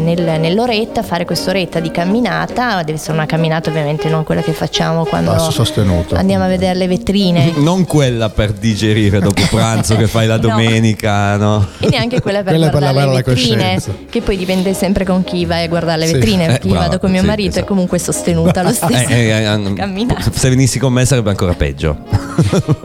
nel- 0.00 0.40
nell'oretta, 0.40 1.02
fare 1.02 1.24
quest'oretta 1.24 1.80
di 1.80 1.90
camminata, 1.90 2.82
deve 2.82 2.98
essere 2.98 3.12
una 3.14 3.26
camminata 3.26 3.70
ovviamente 3.70 4.01
non 4.08 4.24
quella 4.24 4.40
che 4.42 4.52
facciamo 4.52 5.04
quando 5.04 5.30
andiamo 6.14 6.44
a 6.44 6.48
vedere 6.48 6.74
le 6.78 6.86
vetrine. 6.88 7.52
Non 7.62 7.84
quella 7.86 8.28
per 8.28 8.52
digerire 8.52 9.20
dopo 9.20 9.42
pranzo 9.50 9.96
che 9.96 10.06
fai 10.06 10.26
la 10.26 10.36
No. 10.42 10.48
domenica, 10.48 11.36
no? 11.36 11.66
E 11.78 11.88
neanche 11.88 12.20
quella 12.20 12.42
per 12.42 12.52
Quella 12.54 12.68
per 12.70 12.80
guardare 12.80 12.94
lavare 13.06 13.16
le 13.18 13.22
vetrine, 13.24 13.56
coscienza. 13.74 13.92
che 14.10 14.20
poi 14.22 14.36
dipende 14.36 14.74
sempre 14.74 15.04
con 15.04 15.22
chi 15.24 15.44
vai 15.46 15.64
a 15.64 15.68
guardare 15.68 16.00
le 16.00 16.06
Sì. 16.06 16.12
vetrine. 16.14 16.44
Eh, 16.44 16.46
perché 16.48 16.66
io 16.66 16.72
brava, 16.72 16.86
vado 16.88 16.98
con 17.00 17.10
mio 17.10 17.20
sì, 17.20 17.26
marito 17.26 17.48
esatto. 17.50 17.64
e 17.64 17.68
comunque 17.68 17.98
sostenuta 17.98 18.62
lo 18.62 18.72
stesso. 18.72 19.08
Eh, 19.08 19.28
eh, 19.28 19.44
eh, 19.44 20.16
se 20.32 20.48
venissi 20.48 20.78
con 20.78 20.92
me 20.92 21.04
sarebbe 21.04 21.30
ancora 21.30 21.52
peggio. 21.54 21.96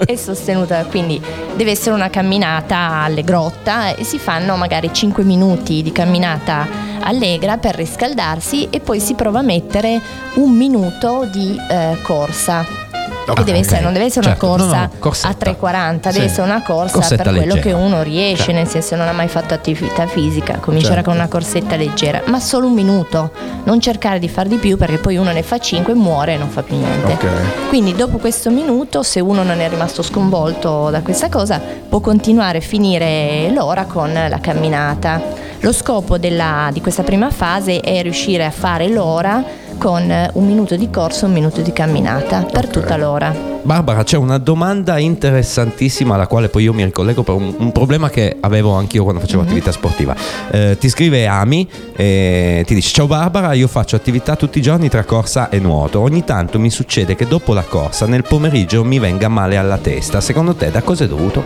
è 0.06 0.15
sostenuta, 0.15 0.84
quindi 0.86 1.19
deve 1.56 1.71
essere 1.71 1.95
una 1.95 2.10
camminata 2.10 3.01
alle 3.03 3.23
grotta 3.23 3.95
e 3.95 4.03
si 4.03 4.19
fanno 4.19 4.56
magari 4.56 4.89
5 4.91 5.23
minuti 5.23 5.82
di 5.82 5.91
camminata 5.91 6.67
allegra 7.02 7.58
per 7.58 7.76
riscaldarsi 7.76 8.68
e 8.70 8.80
poi 8.80 9.00
si 9.00 9.14
prova 9.14 9.40
a 9.40 9.44
mettere 9.44 10.00
un 10.36 10.52
minuto 10.52 11.28
di 11.32 11.60
eh, 11.70 11.98
corsa. 12.02 12.86
Ok, 13.30 13.36
che 13.40 13.44
deve 13.44 13.58
essere, 13.60 13.82
non 13.82 13.92
deve 13.92 14.06
essere 14.06 14.26
certo. 14.26 14.46
una 14.46 14.56
No, 14.56 14.64
corsa 14.64 14.82
no, 14.84 14.90
corsetta. 15.00 15.50
a 15.50 15.52
3,40, 15.52 15.96
deve 15.98 16.12
Sì. 16.14 16.22
essere 16.22 16.42
una 16.44 16.62
corsa 16.62 16.94
Corsetta 16.94 17.24
per 17.24 17.34
quello 17.34 17.56
leggera. 17.56 17.62
che 17.62 17.82
uno 17.84 18.02
riesce, 18.02 18.36
Certo. 18.38 18.52
nel 18.54 18.68
senso 18.68 18.96
non 18.96 19.06
ha 19.10 19.12
mai 19.12 19.28
fatto 19.28 19.54
attività 19.54 20.08
fisica, 20.08 20.60
comincerà 20.62 20.94
Certo. 20.94 21.10
con 21.10 21.20
una 21.20 21.28
corsetta 21.28 21.76
leggera, 21.76 22.22
ma 22.28 22.40
solo 22.40 22.68
un 22.68 22.74
minuto, 22.74 23.32
non 23.66 23.82
cercare 23.82 24.20
di 24.20 24.30
far 24.30 24.48
di 24.48 24.56
più 24.56 24.78
perché 24.78 25.00
poi 25.00 25.18
uno 25.18 25.34
ne 25.34 25.44
fa 25.44 25.58
5 25.58 25.92
e 25.92 25.96
muore 25.98 26.36
e 26.36 26.38
non 26.38 26.48
fa 26.48 26.64
più 26.64 26.78
niente. 26.78 27.12
Ok. 27.12 27.68
Quindi 27.68 27.94
dopo 27.96 28.18
questo 28.18 28.50
minuto, 28.50 29.04
se 29.04 29.20
uno 29.20 29.44
non 29.44 29.60
è 29.60 29.68
rimasto 29.68 30.02
sconvolto 30.04 30.90
da 30.90 31.02
questa 31.02 31.28
cosa, 31.28 31.60
può 31.90 32.00
continuare 32.00 32.60
a 32.60 32.62
finire 32.62 33.50
l'ora 33.54 33.84
con 33.84 34.10
la 34.14 34.40
camminata. 34.40 35.47
Lo 35.62 35.72
scopo 35.72 36.17
della- 36.17 36.70
di 36.72 36.82
questa 36.82 37.04
prima 37.04 37.32
fase 37.32 37.80
è 37.80 38.02
riuscire 38.02 38.46
a 38.46 38.52
fare 38.52 38.88
l'ora 38.89 39.43
con 39.78 40.30
un 40.34 40.46
minuto 40.46 40.76
di 40.76 40.89
corso 40.89 41.26
e 41.26 41.28
un 41.28 41.34
minuto 41.34 41.62
di 41.62 41.74
camminata 41.74 42.46
per 42.50 42.67
tutta 42.67 42.96
l'ora. 42.96 43.57
Barbara, 43.63 44.04
c'è 44.04 44.15
una 44.15 44.38
domanda 44.38 44.98
interessantissima 44.98 46.13
alla 46.15 46.28
quale 46.28 46.48
poi 46.48 46.63
io 46.63 46.74
mi 46.74 46.86
ricollego 46.86 47.24
per 47.24 47.36
un, 47.36 47.54
un 47.58 47.72
problema 47.74 48.10
che 48.10 48.38
avevo 48.39 48.74
anch'io 48.76 49.04
quando 49.04 49.20
facevo 49.20 49.41
Mhm. 49.41 49.48
attività 49.48 49.72
sportiva. 49.74 50.15
Eh, 50.52 50.78
ti 50.80 50.88
scrive 50.88 51.28
Ami 51.28 51.67
e 51.96 52.63
ti 52.65 52.74
dice: 52.74 52.93
Ciao 52.93 53.08
Barbara, 53.08 53.52
io 53.54 53.67
faccio 53.67 53.98
attività 53.98 54.38
tutti 54.38 54.60
i 54.60 54.62
giorni 54.62 54.88
tra 54.88 55.04
corsa 55.04 55.50
e 55.50 55.60
nuoto. 55.60 56.00
Ogni 56.00 56.24
tanto 56.24 56.60
mi 56.60 56.70
succede 56.70 57.15
che 57.15 57.28
dopo 57.28 57.54
la 57.54 57.63
corsa 57.63 58.06
nel 58.06 58.24
pomeriggio 58.24 58.86
mi 58.86 59.00
venga 59.00 59.28
male 59.28 59.58
alla 59.58 59.78
testa. 59.78 60.22
Secondo 60.22 60.56
te 60.56 60.72
da 60.72 60.82
cosa 60.82 61.04
è 61.04 61.08
dovuto? 61.08 61.43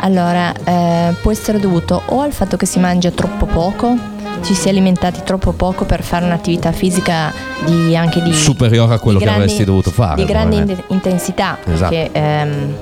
Allora, 0.00 0.52
eh, 0.62 1.14
può 1.22 1.30
essere 1.30 1.58
dovuto 1.58 2.02
o 2.06 2.20
al 2.20 2.32
fatto 2.32 2.58
che 2.58 2.66
si 2.66 2.78
mangia 2.78 3.10
troppo 3.10 3.46
poco, 3.46 3.96
ci 4.42 4.54
si 4.54 4.66
è 4.68 4.70
alimentati 4.70 5.20
troppo 5.24 5.52
poco 5.52 5.84
per 5.84 6.02
fare 6.02 6.24
un'attività 6.24 6.72
fisica 6.72 7.32
di, 7.64 7.96
anche 7.96 8.22
di 8.22 8.32
Superiore 8.32 8.94
a 8.94 8.98
quello 8.98 9.18
che 9.18 9.24
grandi- 9.24 9.42
avresti 9.42 9.64
dovuto 9.64 9.90
fare, 9.90 10.16
Di 10.16 10.24
grande 10.24 10.56
in- 10.56 10.82
intensità. 10.88 11.58
Esatto. 11.64 11.90
Perché, 11.94 12.08
ehm, 12.12 12.74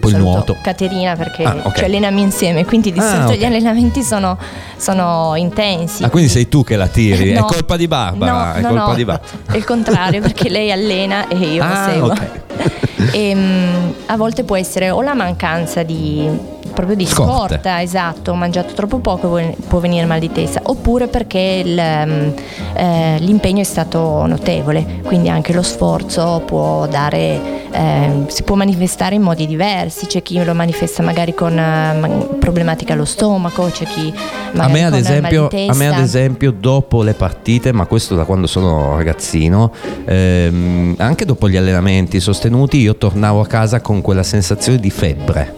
Poi 0.00 0.10
il 0.10 0.18
nuoto. 0.18 0.56
Caterina 0.60 1.14
perché 1.14 1.44
Ah, 1.44 1.56
ok. 1.62 1.76
ci 1.78 1.84
alleniamo 1.84 2.18
insieme, 2.18 2.64
quindi 2.64 2.90
di 2.90 2.98
Ah, 2.98 3.02
solito 3.02 3.28
ok. 3.32 3.36
gli 3.36 3.44
allenamenti 3.44 4.02
sono, 4.02 4.36
sono 4.76 5.34
intensi. 5.36 6.02
Ah, 6.02 6.10
quindi 6.10 6.28
sei 6.28 6.48
tu 6.48 6.64
che 6.64 6.74
la 6.74 6.88
tiri? 6.88 7.32
No. 7.32 7.40
È 7.46 7.52
colpa 7.52 7.76
di 7.76 7.86
Barbara? 7.86 8.32
No, 8.32 8.52
è 8.54 8.60
no, 8.62 8.68
colpa 8.68 8.86
no, 8.88 8.94
di 8.94 9.04
Barbara. 9.04 9.30
È 9.52 9.56
il 9.56 9.64
contrario, 9.64 10.20
perché 10.22 10.48
lei 10.48 10.72
allena 10.72 11.28
e 11.28 11.36
io 11.36 11.62
Ah, 11.62 11.88
seguo. 11.88 12.06
ok. 12.08 12.20
E, 13.12 13.34
mm, 13.34 13.90
a 14.06 14.16
volte 14.16 14.44
può 14.44 14.56
essere 14.56 14.90
o 14.90 15.02
la 15.02 15.14
mancanza 15.14 15.82
di 15.82 16.28
proprio 16.72 16.96
di 16.96 17.06
Scorte. 17.06 17.54
scorta, 17.54 17.82
esatto, 17.82 18.32
ho 18.32 18.34
mangiato 18.34 18.74
troppo 18.74 18.98
poco 18.98 19.28
può- 19.28 19.54
può 19.68 19.78
venire 19.78 20.06
mal 20.06 20.18
di 20.20 20.30
testa, 20.32 20.60
oppure 20.64 21.06
perché 21.08 21.62
il, 21.64 21.80
mm, 21.80 22.28
eh, 22.74 23.16
l'impegno 23.20 23.60
è 23.60 23.64
stato 23.64 24.26
notevole, 24.26 25.00
quindi 25.04 25.28
anche 25.28 25.52
lo 25.52 25.62
sforzo 25.62 26.42
può 26.44 26.86
dare, 26.86 27.40
eh, 27.70 28.24
si 28.26 28.42
può 28.42 28.54
manifestare 28.56 29.14
in 29.14 29.22
modi 29.22 29.46
diversi, 29.46 30.06
c'è 30.06 30.22
chi 30.22 30.42
lo 30.42 30.54
manifesta 30.54 31.02
magari 31.02 31.34
con 31.34 31.52
eh, 31.52 31.92
ma- 31.98 32.08
problematiche 32.38 32.92
allo 32.92 33.04
stomaco, 33.04 33.64
c'è 33.66 33.84
chi 33.84 34.12
A 34.14 34.50
magari 34.54 34.72
me, 34.72 34.84
ad 34.84 34.90
con 34.90 34.98
esempio, 35.00 35.40
mal 35.42 35.48
di 35.50 35.66
a 35.68 35.74
me 35.74 35.86
ad 35.88 35.98
esempio 35.98 36.50
dopo 36.52 37.02
le 37.02 37.14
partite, 37.14 37.72
ma 37.72 37.86
questo 37.86 38.14
da 38.14 38.24
quando 38.24 38.46
sono 38.46 38.96
ragazzino, 38.96 39.72
ehm, 40.04 40.94
anche 40.98 41.24
dopo 41.24 41.48
gli 41.48 41.56
allenamenti 41.56 42.20
sostenuti, 42.20 42.78
io 42.78 42.96
tornavo 42.96 43.40
a 43.40 43.46
casa 43.46 43.80
con 43.80 44.00
quella 44.00 44.22
sensazione 44.22 44.78
di 44.78 44.90
febbre, 44.90 45.54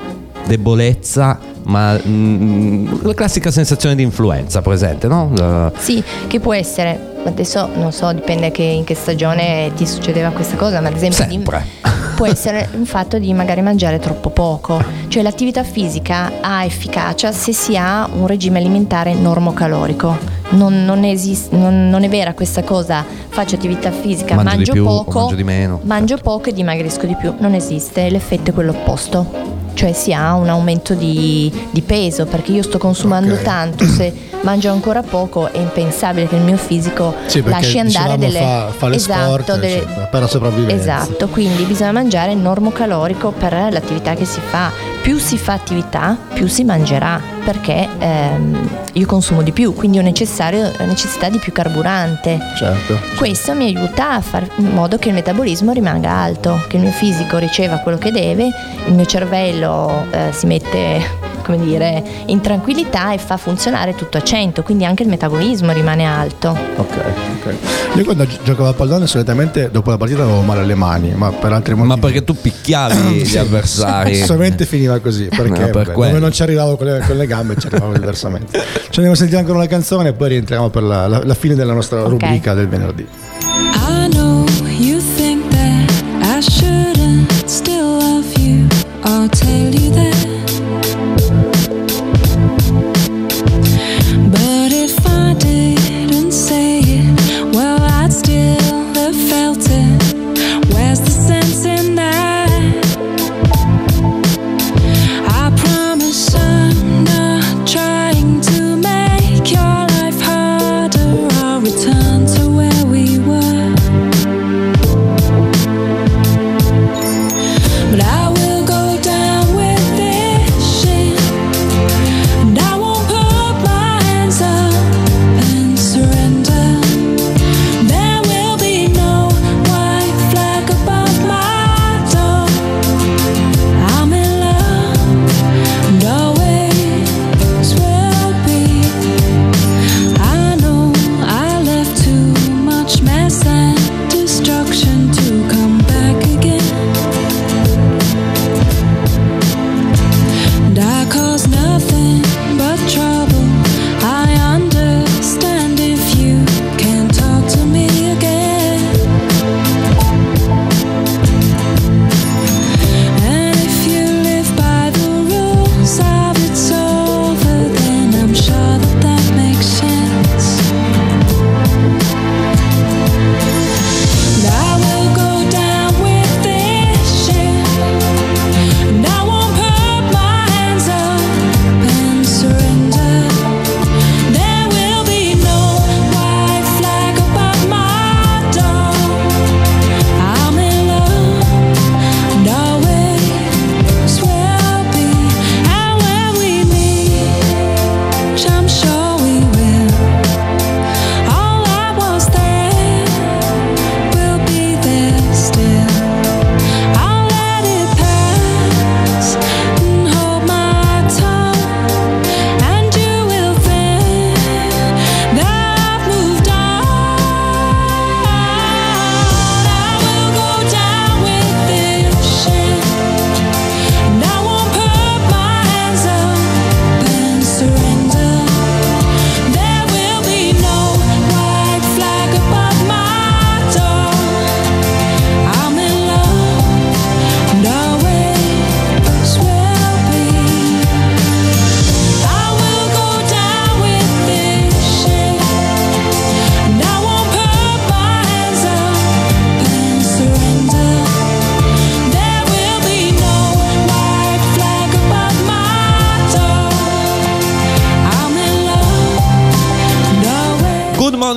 debolezza, 0.46 1.38
ma 1.64 1.98
mm, 2.06 3.02
la 3.02 3.14
classica 3.14 3.50
sensazione 3.50 3.94
di 3.94 4.02
influenza 4.02 4.60
presente, 4.62 5.06
no? 5.08 5.30
La- 5.34 5.72
Sì, 5.76 6.02
che 6.26 6.40
può 6.40 6.52
essere, 6.54 7.14
adesso 7.24 7.68
non 7.74 7.92
so, 7.92 8.12
dipende 8.12 8.50
che 8.50 8.62
in 8.62 8.84
che 8.84 8.94
stagione 8.94 9.70
ti 9.74 9.86
succedeva 9.86 10.30
questa 10.30 10.56
cosa, 10.56 10.80
ma 10.80 10.88
ad 10.88 10.96
esempio 10.96 11.24
di- 11.24 11.32
Sempre. 11.34 11.64
può 12.14 12.26
essere 12.26 12.68
un 12.76 12.84
fatto 12.84 13.18
di 13.18 13.32
magari 13.32 13.60
mangiare 13.62 13.98
troppo 13.98 14.30
poco, 14.30 14.82
cioè 15.08 15.22
l'attività 15.22 15.64
fisica 15.64 16.30
ha 16.40 16.64
efficacia 16.64 17.32
se 17.32 17.52
si 17.52 17.76
ha 17.76 18.08
un 18.12 18.26
regime 18.26 18.58
alimentare 18.58 19.14
normocalorico. 19.14 20.32
Non, 20.50 20.84
non 20.84 21.02
esist- 21.04 21.50
non- 21.52 21.88
non 21.88 22.04
è 22.04 22.08
vera 22.08 22.34
questa 22.34 22.62
cosa, 22.62 23.04
faccio 23.30 23.54
attività 23.56 23.90
fisica, 23.90 24.34
Mangio 24.36 24.50
di 24.50 24.56
mangio 24.56 24.72
più 24.72 24.84
poco, 24.84 25.18
mangio 25.20 25.34
di 25.34 25.42
meno. 25.44 25.80
mangio 25.82 26.16
poco 26.18 26.50
e 26.50 26.52
dimagrisco 26.52 27.06
di 27.06 27.16
più, 27.16 27.34
non 27.38 27.54
esiste, 27.54 28.08
l'effetto 28.10 28.50
è 28.50 28.52
quello 28.54 28.70
opposto. 28.72 29.62
Cioè 29.84 29.92
cioè 29.92 29.92
si 29.92 30.12
ha 30.14 30.34
un 30.34 30.48
aumento 30.48 30.94
di, 30.94 31.52
di 31.70 31.82
peso 31.82 32.24
perché 32.24 32.52
io 32.52 32.62
sto 32.62 32.78
consumando 32.78 33.34
Ok. 33.34 33.42
tanto, 33.42 33.84
se 33.84 34.10
mangio 34.40 34.70
ancora 34.72 35.02
poco 35.02 35.52
è 35.52 35.58
impensabile 35.58 36.26
che 36.26 36.36
il 36.36 36.40
mio 36.40 36.56
fisico 36.56 37.14
Sì, 37.26 37.42
lasci 37.44 37.78
andare 37.78 38.16
dicevamo 38.16 38.16
delle 38.16 38.38
fa- 38.38 38.68
fa 38.74 38.88
le 38.88 38.96
esatto, 38.96 39.22
sport, 39.42 39.58
delle- 39.58 39.76
eccetera, 39.76 40.06
per 40.06 40.20
la 40.22 40.26
sopravvivenza. 40.26 40.74
Esatto, 41.02 41.28
quindi 41.28 41.64
bisogna 41.64 41.92
mangiare 41.92 42.34
normocalorico 42.34 43.32
per 43.32 43.52
l'attività 43.70 44.14
che 44.14 44.24
si 44.24 44.40
fa. 44.40 44.70
Più 45.04 45.18
si 45.18 45.36
fa 45.36 45.52
attività, 45.52 46.16
più 46.32 46.46
si 46.46 46.64
mangerà, 46.64 47.20
perché 47.44 47.86
ehm, 47.98 48.68
io 48.94 49.04
consumo 49.04 49.42
di 49.42 49.52
più, 49.52 49.74
quindi 49.74 49.98
ho 49.98 50.02
necessario- 50.02 50.72
ho 50.80 50.84
necessità 50.86 51.28
di 51.28 51.38
più 51.38 51.52
carburante. 51.52 52.38
Certo. 52.56 52.98
Questo 53.18 53.54
mi 53.54 53.66
aiuta 53.66 54.12
a 54.12 54.22
fare 54.22 54.48
in 54.56 54.70
modo 54.70 54.96
che 54.96 55.08
il 55.08 55.14
metabolismo 55.14 55.72
rimanga 55.72 56.10
alto, 56.10 56.64
che 56.68 56.76
il 56.76 56.82
mio 56.84 56.90
fisico 56.90 57.36
riceva 57.36 57.76
quello 57.80 57.98
che 57.98 58.12
deve, 58.12 58.48
il 58.86 58.94
mio 58.94 59.04
cervello 59.04 60.06
eh, 60.10 60.32
si 60.32 60.46
mette 60.46 61.23
come 61.44 61.58
dire, 61.58 62.02
in 62.26 62.40
tranquillità 62.40 63.12
e 63.12 63.18
fa 63.18 63.36
funzionare 63.36 63.94
tutto 63.94 64.16
a 64.18 64.22
100, 64.22 64.62
quindi 64.62 64.84
anche 64.84 65.02
il 65.02 65.08
metabolismo 65.08 65.72
rimane 65.72 66.04
alto. 66.04 66.56
Ok, 66.76 66.94
ok. 67.38 67.54
Io 67.96 68.04
quando 68.04 68.26
gi- 68.26 68.38
giocavo 68.42 68.68
a 68.68 68.72
pallone 68.72 69.06
solitamente 69.06 69.68
dopo 69.70 69.90
la 69.90 69.96
partita 69.96 70.22
avevo 70.22 70.40
male 70.40 70.60
alle 70.62 70.74
mani, 70.74 71.12
ma 71.14 71.30
per 71.30 71.52
altri 71.52 71.74
motivi. 71.74 71.94
Ma 71.94 72.00
perché 72.00 72.24
tu 72.24 72.34
picchiavi 72.34 73.22
gli 73.24 73.36
avversari? 73.36 74.16
Solamente 74.24 74.64
finiva 74.66 74.98
così, 74.98 75.26
perché 75.26 75.60
No, 75.66 75.70
per 75.70 75.92
quello. 75.92 76.08
come 76.10 76.18
non 76.18 76.32
ci 76.32 76.42
arrivavo 76.42 76.76
con 76.76 76.86
le, 76.86 77.04
con 77.06 77.16
le 77.16 77.26
gambe, 77.26 77.56
ci 77.58 77.66
arrivavo 77.68 77.92
diversamente. 77.92 78.62
Ci 78.94 79.00
andiamo 79.00 79.12
a 79.12 79.16
sentire 79.16 79.38
ancora 79.40 79.58
una 79.58 79.66
canzone 79.66 80.10
e 80.10 80.12
poi 80.12 80.28
rientriamo 80.30 80.70
per 80.70 80.82
la, 80.84 81.06
la- 81.08 81.22
la 81.24 81.34
fine 81.34 81.54
della 81.56 81.72
nostra 81.72 82.02
Ok. 82.02 82.08
rubrica 82.10 82.54
del 82.54 82.68
venerdì. 82.68 83.06
I 83.42 84.08
know 84.10 84.44
you 84.78 85.00
think 85.16 85.48
that 85.50 85.90
I 86.22 86.40
shouldn't 86.40 87.32
still 87.46 87.98
love 87.98 88.32
you. 88.40 88.66
I'll 89.04 89.28
tell 89.28 89.72
you 89.74 89.90
that. 89.94 90.13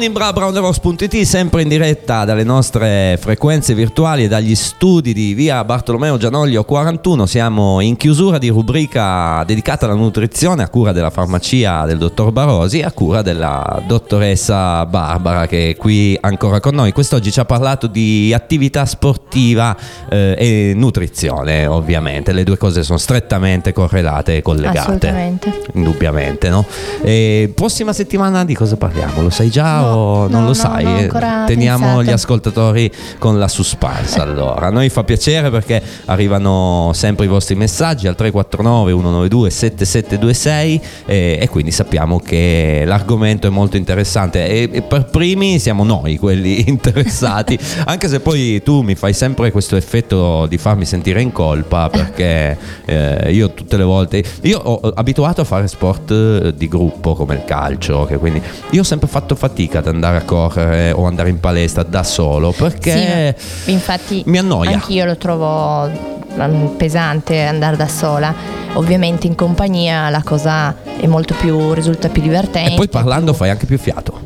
Morning 0.08 0.14
bra 0.14 0.32
browneros.it 0.32 1.22
sempre 1.24 1.62
in 1.64 1.68
diretta 1.68 2.24
dalle 2.24 2.44
nostre 2.44 3.18
frequenze 3.20 3.74
virtuali 3.74 4.24
e 4.24 4.28
dagli 4.28 4.56
studi 4.56 5.14
di 5.14 5.34
via 5.34 5.64
Bartolomeo 5.64 6.18
Gianoglio 6.18 6.64
41 6.64 7.26
siamo 7.26 7.82
in 7.82 7.98
chiusura 7.98 8.38
di 8.38 8.50
rubrica 8.50 9.44
dedicata 9.46 9.86
alla 9.86 9.96
nutrizione 9.96 10.64
a 10.64 10.70
cura 10.70 10.92
della 10.92 11.10
farmacia 11.10 11.86
del 11.86 11.98
dottor 11.98 12.32
Barosi 12.32 12.82
a 12.82 12.92
cura 12.92 13.22
della 13.22 13.82
dottoressa 13.86 14.86
Barbara 14.86 15.48
che 15.48 15.72
è 15.72 15.76
qui 15.76 16.18
ancora 16.20 16.60
con 16.60 16.76
noi 16.76 16.92
quest'oggi 16.92 17.32
ci 17.32 17.40
ha 17.40 17.46
parlato 17.46 17.88
di 17.88 18.34
attività 18.34 18.86
sportiva 18.86 19.76
eh, 20.10 20.36
e 20.38 20.74
nutrizione 20.76 21.66
ovviamente 21.66 22.32
le 22.32 22.44
due 22.44 22.58
cose 22.58 22.84
sono 22.84 22.98
strettamente 22.98 23.74
correlate 23.74 24.38
e 24.38 24.42
collegate 24.42 24.80
Assolutamente. 24.80 25.62
indubbiamente 25.74 26.50
no? 26.50 26.66
E 27.02 27.52
prossima 27.54 27.94
settimana 27.94 28.46
di 28.46 28.54
cosa 28.54 28.78
parliamo? 28.78 29.22
Lo 29.22 29.30
sai 29.30 29.50
già 29.50 29.80
No, 29.80 29.97
o 29.98 30.28
non 30.28 30.30
no, 30.30 30.40
lo 30.40 30.48
no, 30.48 30.54
sai? 30.54 30.86
ancora 30.86 31.44
Teniamo 31.46 31.86
pensato. 31.86 32.04
gli 32.04 32.12
ascoltatori 32.12 32.92
con 33.18 33.38
la 33.38 33.48
suspense 33.48 34.20
allora. 34.20 34.68
A 34.68 34.70
noi 34.70 34.90
fa 34.90 35.04
piacere 35.04 35.50
perché 35.50 35.82
arrivano 36.06 36.92
sempre 36.94 37.26
i 37.26 37.28
vostri 37.28 37.56
messaggi 37.56 38.08
al 38.08 38.16
349 38.16 38.92
192 38.92 39.50
7726 39.50 40.82
e, 41.06 41.38
e 41.42 41.50
quindi 41.50 41.72
sappiamo 41.72 42.20
che 42.20 42.84
l'argomento 42.86 43.48
è 43.48 43.50
molto 43.50 43.78
interessante 43.78 44.48
e, 44.48 44.70
e 44.72 44.82
per 44.82 45.06
primi 45.06 45.60
siamo 45.60 45.84
noi 45.84 46.18
quelli 46.18 46.68
interessati, 46.70 47.60
anche 47.86 48.08
se 48.08 48.22
poi 48.22 48.62
tu 48.64 48.82
mi 48.82 48.96
fai 48.96 49.14
sempre 49.14 49.52
questo 49.52 49.76
effetto 49.76 50.46
di 50.48 50.58
farmi 50.58 50.86
sentire 50.86 51.22
in 51.22 51.32
colpa 51.34 51.90
perché 51.90 52.58
eh, 52.86 53.32
io 53.32 53.52
tutte 53.52 53.76
le 53.76 53.84
volte 53.84 54.24
io 54.42 54.60
ho 54.60 54.78
ho 54.82 54.92
abituato 54.96 55.42
a 55.42 55.44
fare 55.44 55.68
sport 55.68 56.12
eh, 56.12 56.54
di 56.56 56.68
gruppo 56.68 57.16
come 57.16 57.36
il 57.36 57.44
calcio, 57.46 58.06
che 58.06 58.18
quindi 58.18 58.42
io 58.72 58.82
ho 58.82 58.84
sempre 58.84 59.08
fatto 59.08 59.36
fatica 59.36 59.80
ad 59.80 59.87
andare 59.90 60.18
a 60.18 60.22
correre 60.22 60.92
o 60.92 61.06
andare 61.06 61.30
in 61.30 61.40
palestra 61.40 61.84
da 61.84 62.04
solo 62.04 62.52
perché 62.52 63.36
Sì, 63.38 63.72
infatti 63.72 64.24
mi 64.26 64.38
annoia. 64.38 64.72
Anch'io 64.72 65.06
lo 65.06 65.18
trovo 65.18 65.88
mm, 65.90 66.66
pesante 66.78 67.42
andare 67.44 67.76
da 67.78 67.88
sola. 67.88 68.34
Ovviamente 68.74 69.26
in 69.28 69.36
compagnia 69.36 70.10
la 70.10 70.22
cosa 70.24 70.76
è 71.00 71.08
molto 71.08 71.34
più, 71.40 71.74
risulta 71.74 72.10
più 72.10 72.22
divertente. 72.22 72.74
E 72.74 72.76
poi 72.76 72.90
parlando 72.90 73.34
fai 73.34 73.50
anche 73.50 73.66
più 73.66 73.78
fiato. 73.78 74.20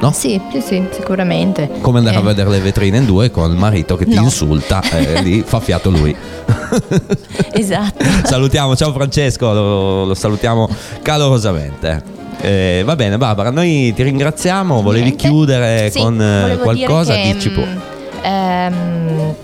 No? 0.00 0.12
Sì, 0.12 0.38
sì, 0.52 0.60
sì, 0.60 0.86
sicuramente. 0.90 1.70
Come 1.80 1.98
andare 1.98 2.16
Eh, 2.16 2.20
a 2.20 2.22
vedere 2.22 2.50
le 2.50 2.58
vetrine 2.60 2.98
in 2.98 3.06
due 3.06 3.30
con 3.30 3.50
il 3.50 3.56
marito 3.56 3.96
che 3.96 4.04
ti 4.04 4.14
No. 4.16 4.22
insulta 4.22 4.82
e 4.90 5.22
lì 5.22 5.42
fa 5.46 5.60
fiato 5.60 5.88
lui. 5.88 6.14
Esatto. 7.52 8.04
salutiamo, 8.24 8.76
ciao 8.76 8.92
Francesco, 8.92 9.52
lo, 9.52 10.04
lo 10.04 10.14
salutiamo 10.14 10.68
calorosamente. 11.00 12.13
Eh, 12.44 12.82
va 12.84 12.94
bene 12.94 13.16
Barbara, 13.16 13.50
noi 13.50 13.92
ti 13.94 14.02
ringraziamo, 14.02 14.82
volevi 14.82 15.04
Niente. 15.06 15.26
chiudere 15.28 15.90
Sì, 15.90 15.98
con 16.00 16.20
eh, 16.20 16.58
qualcosa? 16.58 17.14
dire 17.14 17.24
che, 17.28 17.32
Dici 17.34 17.50
pure. 17.50 17.66
mm, 17.66 17.78
ehm, 18.22 19.34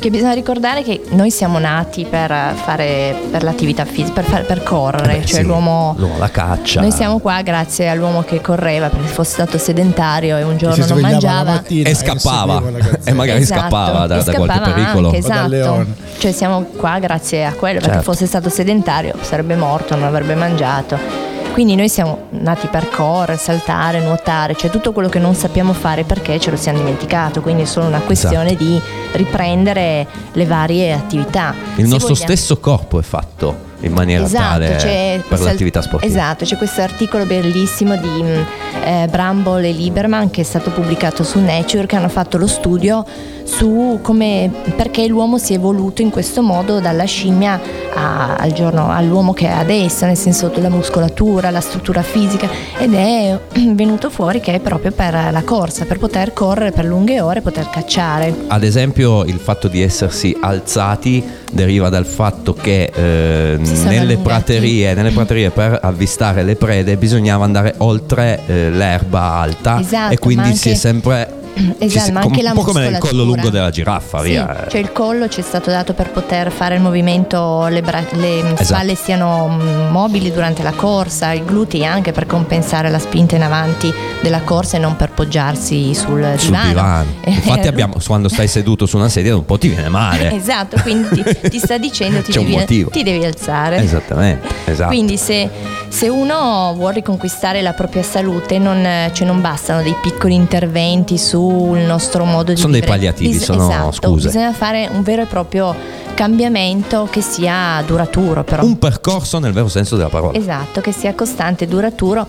che 0.00 0.10
bisogna 0.10 0.32
ricordare 0.32 0.82
che 0.82 1.02
noi 1.10 1.30
siamo 1.30 1.58
nati 1.60 2.04
per 2.08 2.54
fare 2.64 3.14
per 3.30 3.42
l'attività 3.44 3.84
fisica, 3.84 4.12
per, 4.14 4.24
fare- 4.24 4.42
per 4.44 4.62
correre, 4.64 5.16
Eh 5.16 5.18
beh, 5.20 5.26
cioè 5.26 5.40
sì, 5.40 5.46
l'uomo 5.46 5.94
l'uomo, 5.98 6.18
la 6.18 6.30
caccia. 6.30 6.80
Noi 6.80 6.90
siamo 6.90 7.18
qua 7.18 7.40
grazie 7.42 7.86
all'uomo 7.88 8.22
che 8.22 8.40
correva 8.40 8.88
perché 8.88 9.06
se 9.08 9.12
fosse 9.12 9.32
stato 9.32 9.58
sedentario 9.58 10.36
e 10.38 10.42
un 10.42 10.56
giorno 10.56 10.84
non 10.86 11.00
mangiava 11.00 11.62
E 11.68 11.94
scappava. 11.94 12.62
E 13.04 13.12
magari 13.12 13.42
Esatto, 13.42 13.60
scappava 13.60 14.06
da, 14.06 14.22
da 14.22 14.32
qualche 14.32 14.54
scappava 14.54 14.72
pericolo. 14.72 15.06
anche, 15.10 15.18
O 15.18 15.20
dal 15.28 15.30
esatto. 15.32 15.48
leone. 15.50 15.86
Cioè 16.18 16.32
siamo 16.32 16.62
qua 16.76 16.98
grazie 16.98 17.44
a 17.44 17.52
quello, 17.52 17.78
perché 17.78 17.94
Certo. 17.96 18.10
fosse 18.10 18.26
stato 18.26 18.48
sedentario 18.48 19.14
sarebbe 19.20 19.54
morto, 19.54 19.94
non 19.94 20.04
avrebbe 20.06 20.34
mangiato. 20.34 21.28
Quindi 21.52 21.74
noi 21.74 21.88
siamo 21.88 22.26
nati 22.30 22.68
per 22.68 22.88
correre, 22.88 23.36
saltare, 23.36 24.00
nuotare, 24.00 24.54
cioè 24.56 24.70
tutto 24.70 24.92
quello 24.92 25.08
che 25.08 25.18
non 25.18 25.34
sappiamo 25.34 25.72
fare 25.72 26.04
perché 26.04 26.38
ce 26.40 26.50
lo 26.50 26.56
siamo 26.56 26.78
dimenticato, 26.78 27.40
quindi 27.42 27.62
è 27.62 27.66
solo 27.66 27.86
una 27.86 27.98
questione 28.00 28.50
Esatto. 28.52 28.64
di 28.64 28.80
riprendere 29.12 30.06
le 30.32 30.46
varie 30.46 30.92
attività. 30.92 31.52
Il 31.76 31.84
Se 31.84 31.90
nostro 31.90 32.14
vogliamo- 32.14 32.14
stesso 32.34 32.58
corpo 32.58 32.98
è 32.98 33.02
fatto 33.02 33.68
in 33.80 33.92
maniera 33.92 34.24
Esatto, 34.24 34.58
tale 34.60 35.22
per 35.26 35.40
l'attività 35.40 35.82
sportiva. 35.82 36.12
Esatto, 36.12 36.44
c'è 36.44 36.56
questo 36.56 36.80
articolo 36.82 37.24
bellissimo 37.26 37.96
di 37.96 38.22
mh, 38.22 38.46
eh, 38.84 39.06
Bramble 39.10 39.68
e 39.68 39.72
Lieberman 39.72 40.30
che 40.30 40.42
è 40.42 40.44
stato 40.44 40.70
pubblicato 40.70 41.22
su 41.22 41.38
Nature 41.40 41.86
che 41.86 41.96
hanno 41.96 42.08
fatto 42.08 42.36
lo 42.38 42.46
studio 42.46 43.04
su 43.44 43.98
come, 44.02 44.50
perché 44.76 45.06
l'uomo 45.08 45.38
si 45.38 45.52
è 45.52 45.56
evoluto 45.56 46.02
in 46.02 46.10
questo 46.10 46.40
modo 46.42 46.78
dalla 46.78 47.04
scimmia 47.04 47.60
a- 47.94 48.36
al 48.36 48.52
giorno, 48.52 48.90
all'uomo 48.90 49.32
che 49.32 49.46
è 49.46 49.50
adesso, 49.52 50.06
nel 50.06 50.16
senso 50.16 50.52
la 50.54 50.68
muscolatura, 50.68 51.50
la 51.50 51.60
struttura 51.60 52.02
fisica 52.02 52.48
ed 52.78 52.94
è 52.94 53.38
venuto 53.74 54.10
fuori 54.10 54.40
che 54.40 54.54
è 54.54 54.60
proprio 54.60 54.92
per 54.92 55.12
la 55.32 55.42
corsa, 55.42 55.84
per 55.84 55.98
poter 55.98 56.32
correre 56.32 56.70
per 56.70 56.84
lunghe 56.84 57.20
ore, 57.20 57.40
poter 57.40 57.68
cacciare. 57.70 58.34
Ad 58.48 58.62
esempio 58.62 59.24
il 59.24 59.38
fatto 59.38 59.68
di 59.68 59.82
essersi 59.82 60.36
alzati 60.40 61.24
deriva 61.50 61.88
dal 61.88 62.06
fatto 62.06 62.54
che 62.54 62.90
eh, 62.94 63.56
nelle, 63.58 64.16
praterie, 64.18 64.94
nelle 64.94 65.10
praterie 65.10 65.50
per 65.50 65.78
avvistare 65.82 66.42
le 66.42 66.56
prede 66.56 66.96
bisognava 66.96 67.44
andare 67.44 67.74
oltre 67.78 68.40
eh, 68.46 68.70
l'erba 68.70 69.20
alta 69.20 69.80
Esatto, 69.80 70.12
e 70.12 70.18
quindi 70.18 70.54
si 70.54 70.70
è 70.70 70.74
sempre 70.74 71.39
Esatto, 71.78 72.12
ma 72.12 72.20
anche 72.20 72.42
la 72.42 72.50
un 72.50 72.56
po' 72.56 72.62
come 72.62 72.86
il 72.86 72.98
collo 72.98 73.24
muscolatura. 73.24 73.24
lungo 73.24 73.50
della 73.50 73.70
giraffa, 73.70 74.22
Sì, 74.22 74.28
via. 74.30 74.66
cioè 74.68 74.80
il 74.80 74.92
collo 74.92 75.28
ci 75.28 75.40
è 75.40 75.42
stato 75.42 75.70
dato 75.70 75.92
per 75.94 76.10
poter 76.10 76.50
fare 76.50 76.76
il 76.76 76.80
movimento, 76.80 77.66
le, 77.68 77.82
bra- 77.82 78.04
le 78.12 78.38
Esatto. 78.38 78.64
spalle 78.64 78.94
siano 78.94 79.48
mm, 79.48 79.90
mobili 79.90 80.32
durante 80.32 80.62
la 80.62 80.72
corsa, 80.72 81.32
i 81.32 81.44
glutei 81.44 81.84
anche 81.84 82.12
per 82.12 82.26
compensare 82.26 82.88
la 82.90 82.98
spinta 82.98 83.36
in 83.36 83.42
avanti 83.42 83.92
della 84.20 84.40
corsa 84.40 84.76
e 84.76 84.80
non 84.80 84.96
per 84.96 85.10
poggiarsi 85.10 85.94
sul 85.94 86.16
divano. 86.18 86.38
sul 86.38 86.58
divano. 86.66 87.06
Eh, 87.22 87.30
Infatti 87.40 87.66
abbiamo, 87.68 87.94
quando 88.06 88.28
stai 88.28 88.48
seduto 88.48 88.86
su 88.86 88.96
una 88.96 89.08
sedia 89.08 89.34
un 89.36 89.44
po' 89.44 89.58
ti 89.58 89.68
viene 89.68 89.88
male. 89.88 90.30
Esatto, 90.40 90.76
quindi 90.82 91.22
ti, 91.22 91.22
ti 91.50 91.58
sta 91.58 91.76
dicendo 91.78 92.22
ti 92.22 92.32
devi, 92.32 92.86
ti 92.90 93.02
devi 93.02 93.24
alzare. 93.24 93.76
Esattamente, 93.78 94.48
esatto. 94.66 94.88
Quindi 94.88 95.16
se, 95.16 95.48
se 95.88 96.08
uno 96.08 96.72
vuole 96.76 96.94
riconquistare 96.94 97.60
la 97.62 97.72
propria 97.72 98.02
salute 98.02 98.58
non, 98.58 99.10
cioè 99.12 99.26
non 99.26 99.40
bastano 99.40 99.82
dei 99.82 99.94
piccoli 100.00 100.34
interventi 100.34 101.18
sul 101.40 101.78
nostro 101.80 102.24
modo 102.24 102.52
di 102.52 102.58
Sono 102.58 102.72
dei 102.72 102.80
vivere. 102.80 102.98
palliativi, 102.98 103.30
Bis- 103.30 103.44
sono 103.44 103.68
esatto, 103.70 103.92
scuse. 103.92 104.26
Bisogna 104.26 104.52
fare 104.52 104.88
un 104.92 105.02
vero 105.02 105.22
e 105.22 105.26
proprio 105.26 105.74
cambiamento 106.14 107.08
che 107.10 107.22
sia 107.22 107.82
duraturo 107.86 108.44
però. 108.44 108.62
un 108.62 108.78
percorso 108.78 109.38
nel 109.38 109.52
vero 109.52 109.68
senso 109.68 109.96
della 109.96 110.08
parola. 110.10 110.36
Esatto, 110.36 110.80
che 110.80 110.92
sia 110.92 111.14
costante 111.14 111.64
e 111.64 111.66
duraturo 111.66 112.26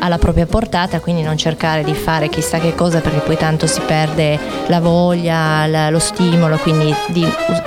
alla 0.00 0.18
propria 0.18 0.46
portata, 0.46 1.00
quindi 1.00 1.22
non 1.22 1.36
cercare 1.36 1.82
di 1.84 1.94
fare 1.94 2.28
chissà 2.28 2.58
che 2.58 2.74
cosa 2.74 3.00
perché 3.00 3.18
poi 3.20 3.36
tanto 3.36 3.66
si 3.66 3.80
perde 3.80 4.38
la 4.66 4.80
voglia, 4.80 5.66
la- 5.66 5.90
lo 5.90 5.98
stimolo, 5.98 6.56
quindi 6.58 6.94
di 7.08 7.26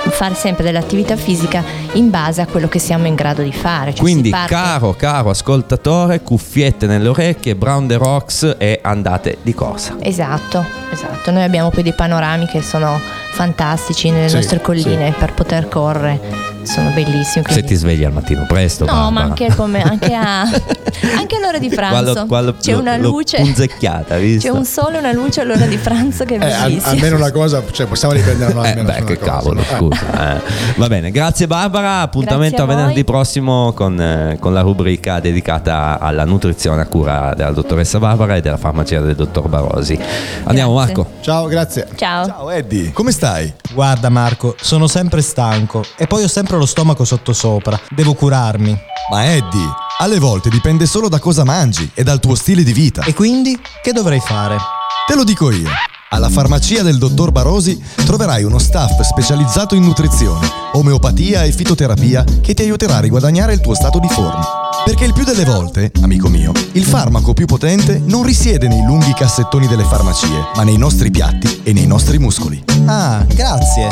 fare 0.09 0.33
sempre 0.35 0.63
dell'attività 0.63 1.15
fisica 1.15 1.63
in 1.93 2.09
base 2.09 2.41
a 2.41 2.45
quello 2.47 2.67
che 2.67 2.79
siamo 2.79 3.07
in 3.07 3.15
grado 3.15 3.41
di 3.41 3.51
fare. 3.51 3.91
Cioè, 3.93 4.01
Quindi, 4.01 4.29
parte- 4.29 4.53
caro, 4.53 4.93
caro 4.97 5.29
ascoltatore, 5.29 6.21
cuffiette 6.21 6.85
nelle 6.87 7.07
orecchie, 7.09 7.55
Brown 7.55 7.87
the 7.87 7.97
Rocks 7.97 8.55
e 8.57 8.79
andate 8.81 9.37
di 9.41 9.53
corsa. 9.53 9.95
Esatto, 9.99 10.63
esatto. 10.91 11.31
Noi 11.31 11.43
abbiamo 11.43 11.69
poi 11.69 11.83
dei 11.83 11.93
panorami 11.93 12.45
che 12.47 12.61
sono 12.61 12.99
fantastici 13.31 14.09
nelle 14.11 14.29
Sì, 14.29 14.35
nostre 14.35 14.61
colline 14.61 15.13
per 15.17 15.33
poter 15.33 15.67
correre. 15.67 16.50
Sono 16.63 16.89
bellissimi. 16.91 17.25
Se 17.25 17.41
quindi- 17.43 17.63
ti 17.67 17.75
svegli 17.75 18.03
al 18.03 18.11
mattino 18.13 18.45
presto. 18.47 18.85
No, 18.85 18.91
ma 18.93 19.01
Barbara. 19.21 19.23
anche, 19.25 19.55
come- 19.55 19.81
anche 19.81 20.13
a, 20.13 20.41
anche 21.17 21.35
all'ora 21.37 21.57
di 21.57 21.69
pranzo. 21.69 22.01
Quello- 22.13 22.25
quello- 22.27 22.55
c'è 22.59 22.73
una 22.73 22.97
l'ho 22.97 23.09
luce. 23.09 23.37
punzecchiata, 23.37 24.17
visto? 24.17 24.51
C'è 24.51 24.57
un 24.57 24.65
sole 24.65 24.95
e 24.97 24.99
una 24.99 25.11
luce 25.11 25.41
all'ora 25.41 25.65
di 25.65 25.77
pranzo 25.77 26.23
che 26.23 26.37
è 26.37 26.43
Eh, 26.45 26.51
al- 26.53 26.61
bellissima. 26.69 26.91
almeno 26.91 27.15
una 27.17 27.31
cosa, 27.31 27.61
cioè 27.71 27.85
possiamo 27.87 28.13
riprendere 28.13 28.51
Eh, 28.51 28.55
almeno 28.57 28.83
beh, 28.83 28.93
su 28.93 28.97
una 28.99 29.05
che 29.07 29.17
cosa, 29.17 29.31
cavolo? 29.31 29.59
Eh. 29.61 29.63
scusa. 29.75 30.35
eh. 30.37 30.41
Va 30.75 30.87
bene, 30.87 31.11
grazie 31.11 31.47
Barbara. 31.47 32.01
Appuntamento 32.01 32.55
Grazie 32.57 32.73
a 32.73 32.77
a 32.77 32.79
venerdì 32.81 33.03
prossimo 33.03 33.73
con, 33.73 33.99
eh, 33.99 34.37
con 34.39 34.53
la 34.53 34.61
rubrica 34.61 35.19
dedicata 35.19 35.99
alla 35.99 36.25
nutrizione 36.25 36.81
a 36.81 36.85
cura 36.85 37.33
della 37.35 37.51
dottoressa 37.51 37.99
Barbara 37.99 38.35
e 38.35 38.41
della 38.41 38.57
farmacia 38.57 38.99
del 39.01 39.15
dottor 39.15 39.47
Barosi. 39.49 39.97
Andiamo, 40.43 40.73
Grazie. 40.75 40.93
Marco. 40.95 41.10
Ciao, 41.21 41.45
grazie. 41.45 41.87
Ciao. 41.95 42.25
Ciao 42.25 42.49
Eddie, 42.49 42.91
come 42.91 43.11
stai? 43.11 43.53
Guarda 43.73 44.09
Marco, 44.09 44.55
sono 44.59 44.87
sempre 44.87 45.21
stanco 45.21 45.83
e 45.95 46.07
poi 46.07 46.23
ho 46.23 46.27
sempre 46.27 46.57
lo 46.57 46.65
stomaco 46.65 47.05
sottosopra. 47.05 47.79
Devo 47.89 48.15
curarmi. 48.15 48.75
Ma 49.11 49.25
Eddie, 49.25 49.69
alle 49.99 50.17
volte 50.19 50.49
dipende 50.49 50.85
solo 50.85 51.09
da 51.09 51.19
cosa 51.19 51.43
mangi 51.43 51.89
e 51.93 52.03
dal 52.03 52.19
tuo 52.19 52.33
stile 52.33 52.63
di 52.63 52.73
vita. 52.73 53.03
E 53.03 53.13
quindi 53.13 53.59
che 53.83 53.91
dovrei 53.93 54.19
fare? 54.19 54.57
Te 55.05 55.15
lo 55.15 55.23
dico 55.23 55.51
io. 55.51 55.69
Alla 56.13 56.29
farmacia 56.29 56.83
del 56.83 56.97
dottor 56.97 57.31
Barosi 57.31 57.81
troverai 58.03 58.43
uno 58.43 58.59
staff 58.59 58.99
specializzato 58.99 59.75
in 59.75 59.83
nutrizione, 59.83 60.45
omeopatia 60.73 61.43
e 61.43 61.53
fitoterapia 61.53 62.25
che 62.41 62.53
ti 62.53 62.63
aiuterà 62.63 62.97
a 62.97 62.99
riguadagnare 62.99 63.53
il 63.53 63.61
tuo 63.61 63.73
stato 63.73 63.97
di 63.97 64.09
forma. 64.09 64.45
Perché 64.83 65.05
il 65.05 65.13
più 65.13 65.23
delle 65.23 65.45
volte, 65.45 65.89
amico 66.01 66.27
mio, 66.27 66.51
il 66.73 66.83
farmaco 66.83 67.33
più 67.33 67.45
potente 67.45 68.01
non 68.03 68.23
risiede 68.23 68.67
nei 68.67 68.83
lunghi 68.83 69.13
cassettoni 69.13 69.67
delle 69.67 69.85
farmacie, 69.85 70.49
ma 70.53 70.63
nei 70.63 70.77
nostri 70.77 71.09
piatti 71.11 71.61
e 71.63 71.71
nei 71.71 71.87
nostri 71.87 72.19
muscoli. 72.19 72.61
Ah, 72.87 73.25
grazie. 73.33 73.87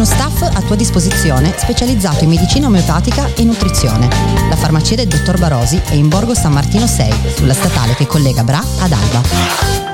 Uno 0.00 0.08
staff 0.08 0.40
a 0.40 0.62
tua 0.62 0.76
disposizione 0.76 1.52
specializzato 1.58 2.24
in 2.24 2.30
medicina 2.30 2.68
omeopatica 2.68 3.34
e 3.34 3.44
nutrizione. 3.44 4.08
La 4.48 4.56
farmacia 4.56 4.94
del 4.94 5.08
dottor 5.08 5.38
Barosi 5.38 5.76
è 5.76 5.92
in 5.92 6.08
Borgo 6.08 6.32
San 6.32 6.54
Martino 6.54 6.86
6, 6.86 7.34
sulla 7.34 7.52
statale 7.52 7.94
che 7.94 8.06
collega 8.06 8.42
Bra 8.42 8.60
ad 8.78 8.92
Alba. 8.92 9.89